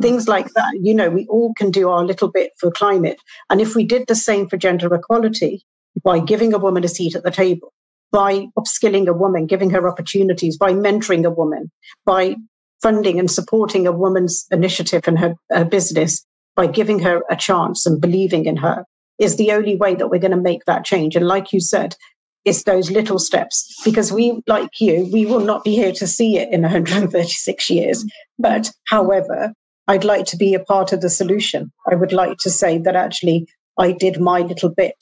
[0.02, 0.78] things like that.
[0.82, 3.20] You know, we all can do our little bit for climate.
[3.50, 5.64] And if we did the same for gender equality
[6.04, 7.74] by giving a woman a seat at the table,
[8.12, 11.72] by upskilling a woman, giving her opportunities, by mentoring a woman,
[12.06, 12.36] by
[12.82, 16.26] funding and supporting a woman's initiative and her, her business,
[16.56, 18.86] by giving her a chance and believing in her,
[19.20, 21.16] is the only way that we're going to make that change.
[21.16, 21.96] And like you said,
[22.44, 26.38] it's those little steps because we, like you, we will not be here to see
[26.38, 28.06] it in 136 years.
[28.38, 29.54] But however,
[29.88, 31.72] I'd like to be a part of the solution.
[31.90, 33.48] I would like to say that actually
[33.78, 34.96] I did my little bit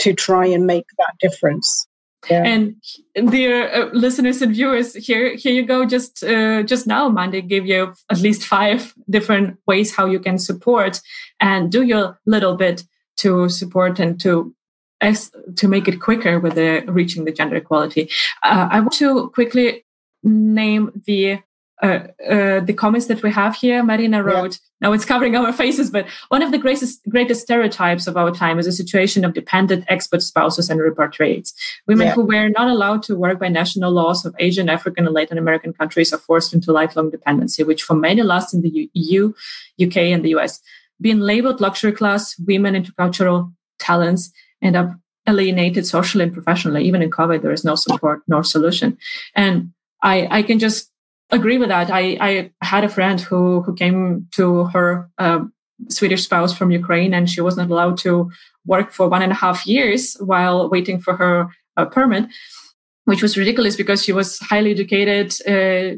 [0.00, 1.86] to try and make that difference.
[2.30, 2.42] Yeah.
[2.44, 2.76] And
[3.30, 5.84] dear uh, listeners and viewers, here here you go.
[5.84, 10.38] Just uh, just now, Mandy gave you at least five different ways how you can
[10.38, 11.02] support
[11.38, 12.84] and do your little bit
[13.18, 14.54] to support and to
[15.56, 18.10] to make it quicker with the reaching the gender equality.
[18.42, 19.84] Uh, I want to quickly
[20.22, 21.40] name the
[21.82, 23.82] uh, uh, the comments that we have here.
[23.82, 24.88] Marina wrote, yeah.
[24.88, 28.58] now it's covering our faces, but one of the greatest greatest stereotypes of our time
[28.58, 31.52] is a situation of dependent expert spouses and repatriates.
[31.86, 32.14] Women yeah.
[32.14, 35.72] who were not allowed to work by national laws of Asian, African, and Latin American
[35.72, 39.34] countries are forced into lifelong dependency, which for many lasts in the EU,
[39.82, 40.60] UK, and the US
[41.00, 44.32] being labeled luxury class, women, intercultural talents
[44.62, 44.90] end up
[45.26, 46.84] alienated socially and professionally.
[46.84, 48.98] Even in COVID, there is no support nor solution.
[49.34, 49.72] And
[50.02, 50.90] I, I can just
[51.30, 51.90] agree with that.
[51.90, 55.52] I, I had a friend who, who came to her um,
[55.88, 58.30] Swedish spouse from Ukraine, and she was not allowed to
[58.66, 62.26] work for one and a half years while waiting for her uh, permit,
[63.04, 65.96] which was ridiculous because she was highly educated, uh,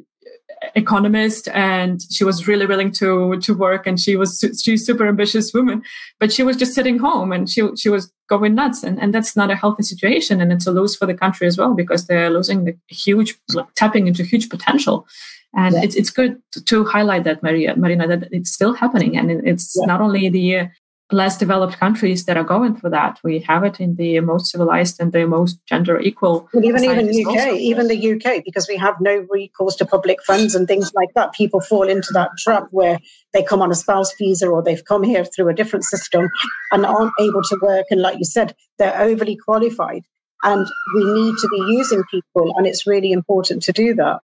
[0.75, 5.53] economist and she was really willing to to work and she was she's super ambitious
[5.53, 5.83] woman
[6.19, 9.37] but she was just sitting home and she she was going nuts and, and that's
[9.37, 12.31] not a healthy situation and it's a lose for the country as well because they're
[12.31, 15.07] losing the huge like, tapping into huge potential
[15.55, 15.83] and yeah.
[15.83, 19.77] it's, it's good to, to, highlight that maria marina that it's still happening and it's
[19.79, 19.87] yeah.
[19.87, 20.67] not only the uh,
[21.13, 23.21] less developed countries that are going through that.
[23.23, 26.49] We have it in the most civilized and the most gender equal.
[26.53, 27.55] Well, even even UK, also.
[27.55, 31.33] even the UK, because we have no recourse to public funds and things like that.
[31.33, 32.99] People fall into that trap where
[33.33, 36.29] they come on a spouse visa or they've come here through a different system
[36.73, 37.87] and aren't able to work.
[37.91, 40.03] And like you said, they're overly qualified.
[40.43, 44.21] And we need to be using people, and it's really important to do that.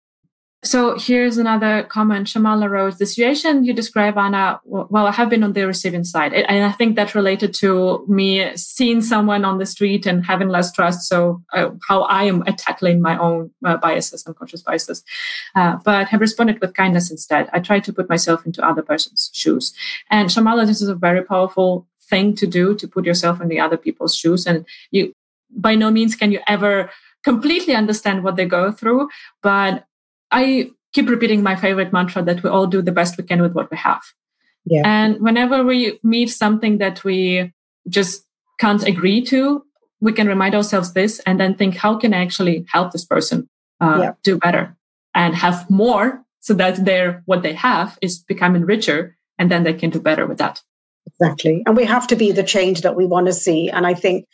[0.63, 2.27] So here's another comment.
[2.27, 6.33] Shamala wrote, the situation you describe, Anna, well, I have been on the receiving side.
[6.33, 10.71] And I think that related to me seeing someone on the street and having less
[10.71, 11.07] trust.
[11.07, 15.03] So uh, how I am tackling my own uh, biases, unconscious biases.
[15.55, 17.47] Uh, but have responded with kindness instead.
[17.53, 19.75] I try to put myself into other person's shoes.
[20.09, 23.59] And Shamala, this is a very powerful thing to do, to put yourself in the
[23.59, 24.47] other people's shoes.
[24.47, 25.13] And you,
[25.51, 26.89] by no means can you ever
[27.23, 29.09] completely understand what they go through,
[29.43, 29.83] but
[30.31, 33.53] I keep repeating my favorite mantra that we all do the best we can with
[33.53, 34.01] what we have.
[34.65, 34.81] Yeah.
[34.85, 37.53] And whenever we meet something that we
[37.87, 38.25] just
[38.59, 39.63] can't agree to,
[40.01, 43.49] we can remind ourselves this and then think, how can I actually help this person
[43.79, 44.11] uh, yeah.
[44.23, 44.75] do better
[45.15, 49.73] and have more so that their what they have is becoming richer and then they
[49.73, 50.61] can do better with that.
[51.07, 51.63] Exactly.
[51.65, 53.69] And we have to be the change that we want to see.
[53.69, 54.25] And I think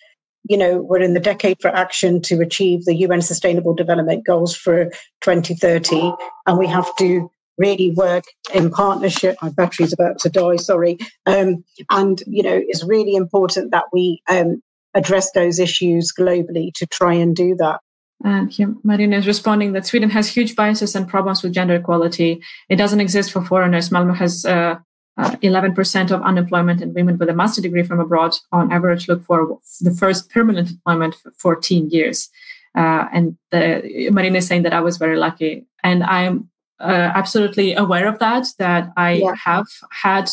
[0.49, 4.55] you know, we're in the decade for action to achieve the UN Sustainable Development Goals
[4.55, 4.85] for
[5.21, 6.13] 2030,
[6.45, 8.23] and we have to really work
[8.53, 9.37] in partnership.
[9.41, 10.97] My battery's about to die, sorry.
[11.25, 14.61] Um, and, you know, it's really important that we um,
[14.93, 17.79] address those issues globally to try and do that.
[18.23, 22.41] And here, Marina is responding that Sweden has huge biases and problems with gender equality.
[22.69, 23.91] It doesn't exist for foreigners.
[23.91, 24.75] Malmo has uh,
[25.17, 29.23] uh, 11% of unemployment and women with a master degree from abroad on average look
[29.23, 32.29] for the first permanent employment for 14 years.
[32.75, 35.67] Uh, and the, Marina is saying that I was very lucky.
[35.83, 36.49] And I'm
[36.79, 39.35] uh, absolutely aware of that, that I yeah.
[39.35, 40.29] have had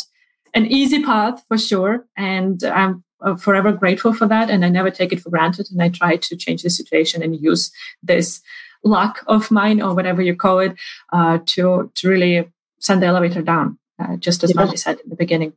[0.55, 2.07] an easy path for sure.
[2.16, 4.49] And I'm uh, forever grateful for that.
[4.49, 5.68] And I never take it for granted.
[5.70, 7.70] And I try to change the situation and use
[8.03, 8.41] this
[8.83, 10.72] luck of mine or whatever you call it
[11.12, 12.51] uh, to, to really
[12.81, 14.63] send the elevator down, uh, just as yeah.
[14.63, 15.53] Mandy said in the beginning.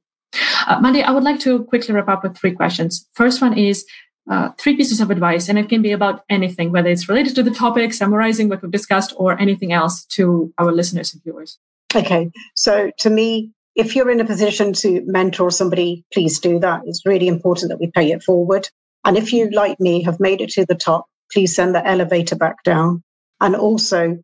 [0.68, 3.08] Uh, Mandy, I would like to quickly wrap up with three questions.
[3.14, 3.86] First one is
[4.30, 7.44] uh, three pieces of advice, and it can be about anything, whether it's related to
[7.44, 11.60] the topic, summarizing what we've discussed, or anything else to our listeners and viewers.
[11.96, 12.32] Okay.
[12.56, 16.82] So, to me, if you're in a position to mentor somebody, please do that.
[16.86, 18.70] It's really important that we pay it forward.
[19.06, 22.36] And if you, like me, have made it to the top, please send the elevator
[22.36, 23.04] back down.
[23.42, 24.18] And also,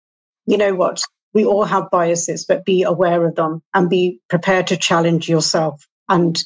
[0.46, 1.02] you know what?
[1.34, 5.86] We all have biases, but be aware of them and be prepared to challenge yourself
[6.08, 6.40] and,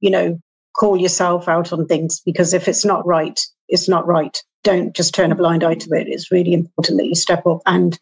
[0.00, 0.38] you know,
[0.76, 3.38] call yourself out on things because if it's not right,
[3.68, 4.42] it's not right.
[4.64, 6.06] Don't just turn a blind eye to it.
[6.08, 7.98] It's really important that you step up and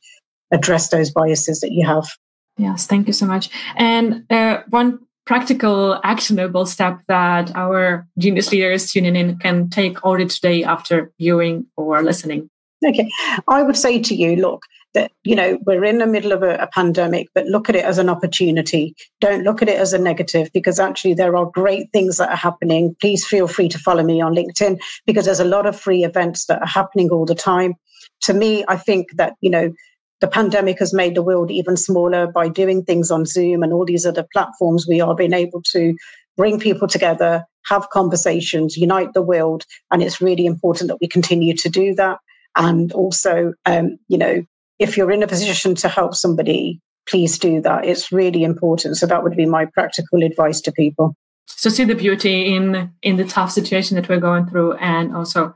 [0.50, 2.08] address those biases that you have.
[2.56, 3.50] Yes, thank you so much.
[3.76, 10.26] And uh, one practical, actionable step that our genius leaders tuning in can take already
[10.26, 12.48] today after viewing or listening?
[12.86, 13.10] Okay.
[13.48, 14.62] I would say to you, look,
[14.94, 17.84] that, you know, we're in the middle of a, a, pandemic, but look at it
[17.84, 18.94] as an opportunity.
[19.20, 22.36] Don't look at it as a negative because actually there are great things that are
[22.36, 22.96] happening.
[23.00, 26.46] Please feel free to follow me on LinkedIn because there's a lot of free events
[26.46, 27.74] that are happening all the time.
[28.22, 29.72] To me, I think that, you know,
[30.20, 33.84] the pandemic has made the world even smaller by doing things on Zoom and all
[33.84, 34.86] these other platforms.
[34.88, 35.94] We are being able to
[36.36, 39.64] bring people together, have conversations, unite the world.
[39.90, 42.18] And it's really important that we continue to do that.
[42.56, 44.44] And also, um, you know,
[44.78, 47.84] if you're in a position to help somebody, please do that.
[47.84, 48.96] It's really important.
[48.96, 51.14] So that would be my practical advice to people.
[51.46, 55.54] So see the beauty in in the tough situation that we're going through, and also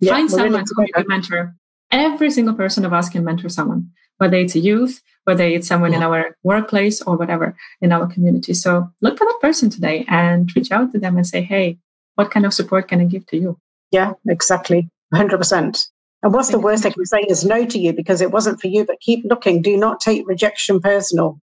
[0.00, 1.54] yeah, find someone who you can mentor.
[1.90, 5.92] Every single person of us can mentor someone, whether it's a youth, whether it's someone
[5.92, 5.98] yeah.
[5.98, 8.54] in our workplace or whatever in our community.
[8.54, 11.78] So look for that person today and reach out to them and say, "Hey,
[12.14, 13.58] what kind of support can I give to you?"
[13.90, 15.88] Yeah, exactly, hundred percent.
[16.22, 18.66] And what's the worst they can say is no to you because it wasn't for
[18.66, 19.62] you, but keep looking.
[19.62, 21.40] Do not take rejection personal.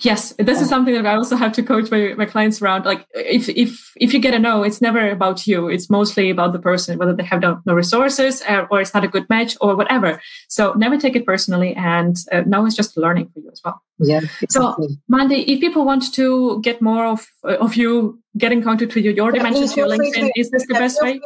[0.00, 2.84] Yes, this is something that I also have to coach my, my clients around.
[2.84, 5.68] Like if if if you get a no, it's never about you.
[5.68, 8.92] It's mostly about the person, whether they have no, no resources or, uh, or, it's
[8.92, 10.20] not a good match or whatever.
[10.48, 13.80] So never take it personally, and uh, no is just learning for you as well.
[13.98, 14.20] Yeah.
[14.42, 14.88] Exactly.
[14.88, 19.04] So Mandy, if people want to get more of of you, get in contact with
[19.04, 19.12] you.
[19.12, 20.32] Your dimensions, your LinkedIn.
[20.32, 21.20] To, is this the yeah, best way?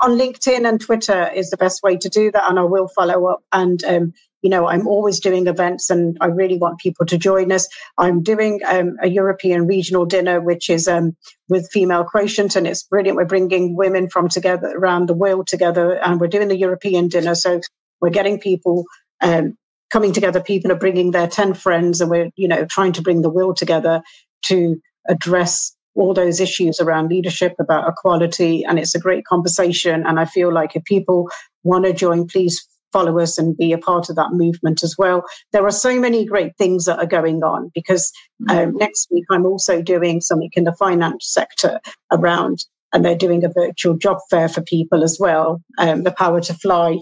[0.00, 3.26] On LinkedIn and Twitter is the best way to do that, and I will follow
[3.26, 3.84] up and.
[3.84, 7.68] Um, you know, I'm always doing events and I really want people to join us.
[7.96, 11.16] I'm doing um, a European regional dinner, which is um,
[11.48, 13.16] with female quotient, and it's brilliant.
[13.16, 17.34] We're bringing women from together around the world together, and we're doing the European dinner.
[17.34, 17.60] So
[18.00, 18.84] we're getting people
[19.20, 19.56] um,
[19.90, 20.40] coming together.
[20.40, 23.56] People are bringing their 10 friends, and we're, you know, trying to bring the world
[23.56, 24.02] together
[24.44, 28.64] to address all those issues around leadership, about equality.
[28.64, 30.06] And it's a great conversation.
[30.06, 31.28] And I feel like if people
[31.64, 35.24] want to join, please follow us and be a part of that movement as well.
[35.52, 38.10] There are so many great things that are going on because
[38.48, 38.76] um, mm-hmm.
[38.76, 41.80] next week I'm also doing something in the finance sector
[42.12, 47.00] around, and they're doing a virtual job fair for people as well, um, the PowerToFly.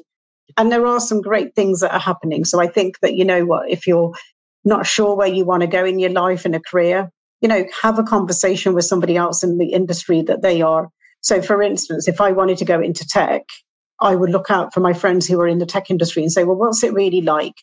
[0.57, 2.45] And there are some great things that are happening.
[2.45, 4.15] So I think that, you know what, if you're
[4.65, 7.11] not sure where you want to go in your life and a career,
[7.41, 10.89] you know, have a conversation with somebody else in the industry that they are.
[11.21, 13.43] So, for instance, if I wanted to go into tech,
[14.01, 16.45] I would look out for my friends who are in the tech industry and say,
[16.45, 17.55] well, what's it really like?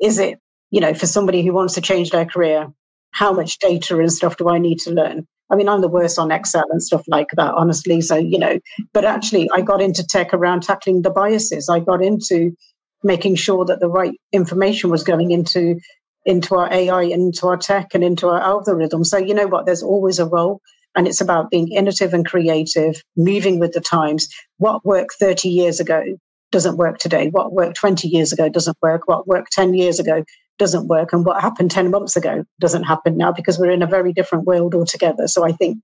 [0.00, 0.38] Is it,
[0.70, 2.68] you know, for somebody who wants to change their career,
[3.12, 5.26] how much data and stuff do I need to learn?
[5.50, 8.00] I mean, I'm the worst on Excel and stuff like that, honestly.
[8.00, 8.58] So, you know,
[8.92, 11.68] but actually, I got into tech around tackling the biases.
[11.68, 12.56] I got into
[13.02, 15.78] making sure that the right information was going into
[16.24, 19.04] into our AI, into our tech, and into our algorithm.
[19.04, 19.64] So, you know what?
[19.64, 20.60] There's always a role.
[20.96, 24.28] And it's about being innovative and creative, moving with the times.
[24.58, 26.02] What worked 30 years ago
[26.50, 27.28] doesn't work today.
[27.28, 29.02] What worked 20 years ago doesn't work.
[29.06, 30.24] What worked 10 years ago
[30.58, 31.12] doesn't work.
[31.12, 34.46] And what happened 10 months ago doesn't happen now because we're in a very different
[34.46, 35.28] world altogether.
[35.28, 35.78] So I think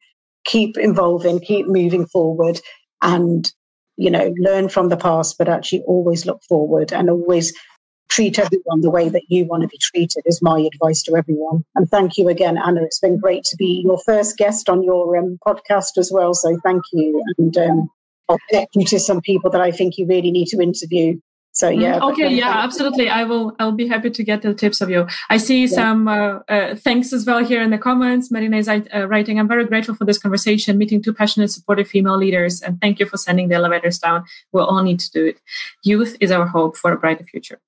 [0.45, 2.61] keep evolving, keep moving forward
[3.03, 3.51] and,
[3.97, 7.53] you know, learn from the past, but actually always look forward and always
[8.13, 11.65] treat everyone the way that you want to be treated is my advice to everyone.
[11.75, 12.83] And thank you again, Anna.
[12.83, 16.35] It's been great to be your first guest on your um, podcast as well.
[16.35, 17.23] So thank you.
[17.39, 17.89] And um,
[18.29, 21.19] I'll connect you to some people that I think you really need to interview
[21.55, 21.81] So mm-hmm.
[21.81, 21.99] yeah.
[22.01, 22.35] Okay.
[22.35, 22.49] Yeah.
[22.49, 23.09] Absolutely.
[23.09, 23.55] I will.
[23.59, 25.07] I'll be happy to get the tips of you.
[25.29, 25.77] I see yeah.
[25.81, 28.31] some uh, uh, thanks as well here in the comments.
[28.31, 29.39] Marina is uh, writing.
[29.39, 33.07] I'm very grateful for this conversation, meeting two passionate, supportive female leaders, and thank you
[33.07, 34.25] for sending the elevators down.
[34.53, 35.41] We'll all need to do it.
[35.83, 37.61] Youth is our hope for a brighter future.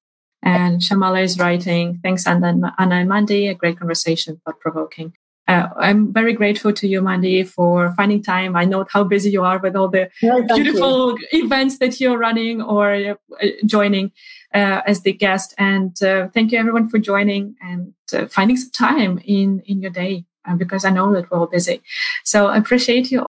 [0.44, 2.00] And Shamala is writing.
[2.02, 3.48] Thanks, Anna, Anna and Mandy.
[3.48, 5.14] A great conversation, thought provoking.
[5.46, 8.56] Uh, I'm very grateful to you, Mandy, for finding time.
[8.56, 11.44] I know how busy you are with all the no, beautiful you.
[11.44, 14.12] events that you're running or uh, joining
[14.54, 15.54] uh, as the guest.
[15.58, 19.90] And uh, thank you, everyone, for joining and uh, finding some time in in your
[19.90, 21.82] day uh, because I know that we're all busy.
[22.24, 23.26] So I appreciate you.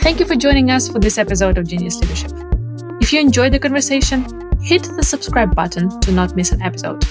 [0.00, 2.53] Thank you for joining us for this episode of Genius Leadership.
[3.04, 4.24] If you enjoyed the conversation,
[4.62, 7.04] hit the subscribe button to not miss an episode.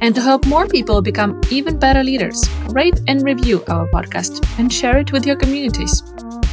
[0.00, 4.72] And to help more people become even better leaders, rate and review our podcast and
[4.72, 6.02] share it with your communities.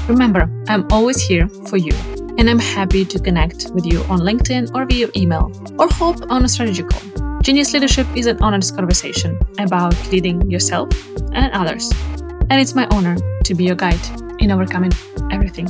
[0.09, 1.93] Remember, I'm always here for you,
[2.37, 6.43] and I'm happy to connect with you on LinkedIn or via email or hop on
[6.43, 7.39] a strategy call.
[7.39, 10.89] Genius Leadership is an honest conversation about leading yourself
[11.31, 11.89] and others.
[12.49, 13.15] And it's my honor
[13.45, 14.05] to be your guide
[14.39, 14.91] in overcoming
[15.31, 15.69] everything.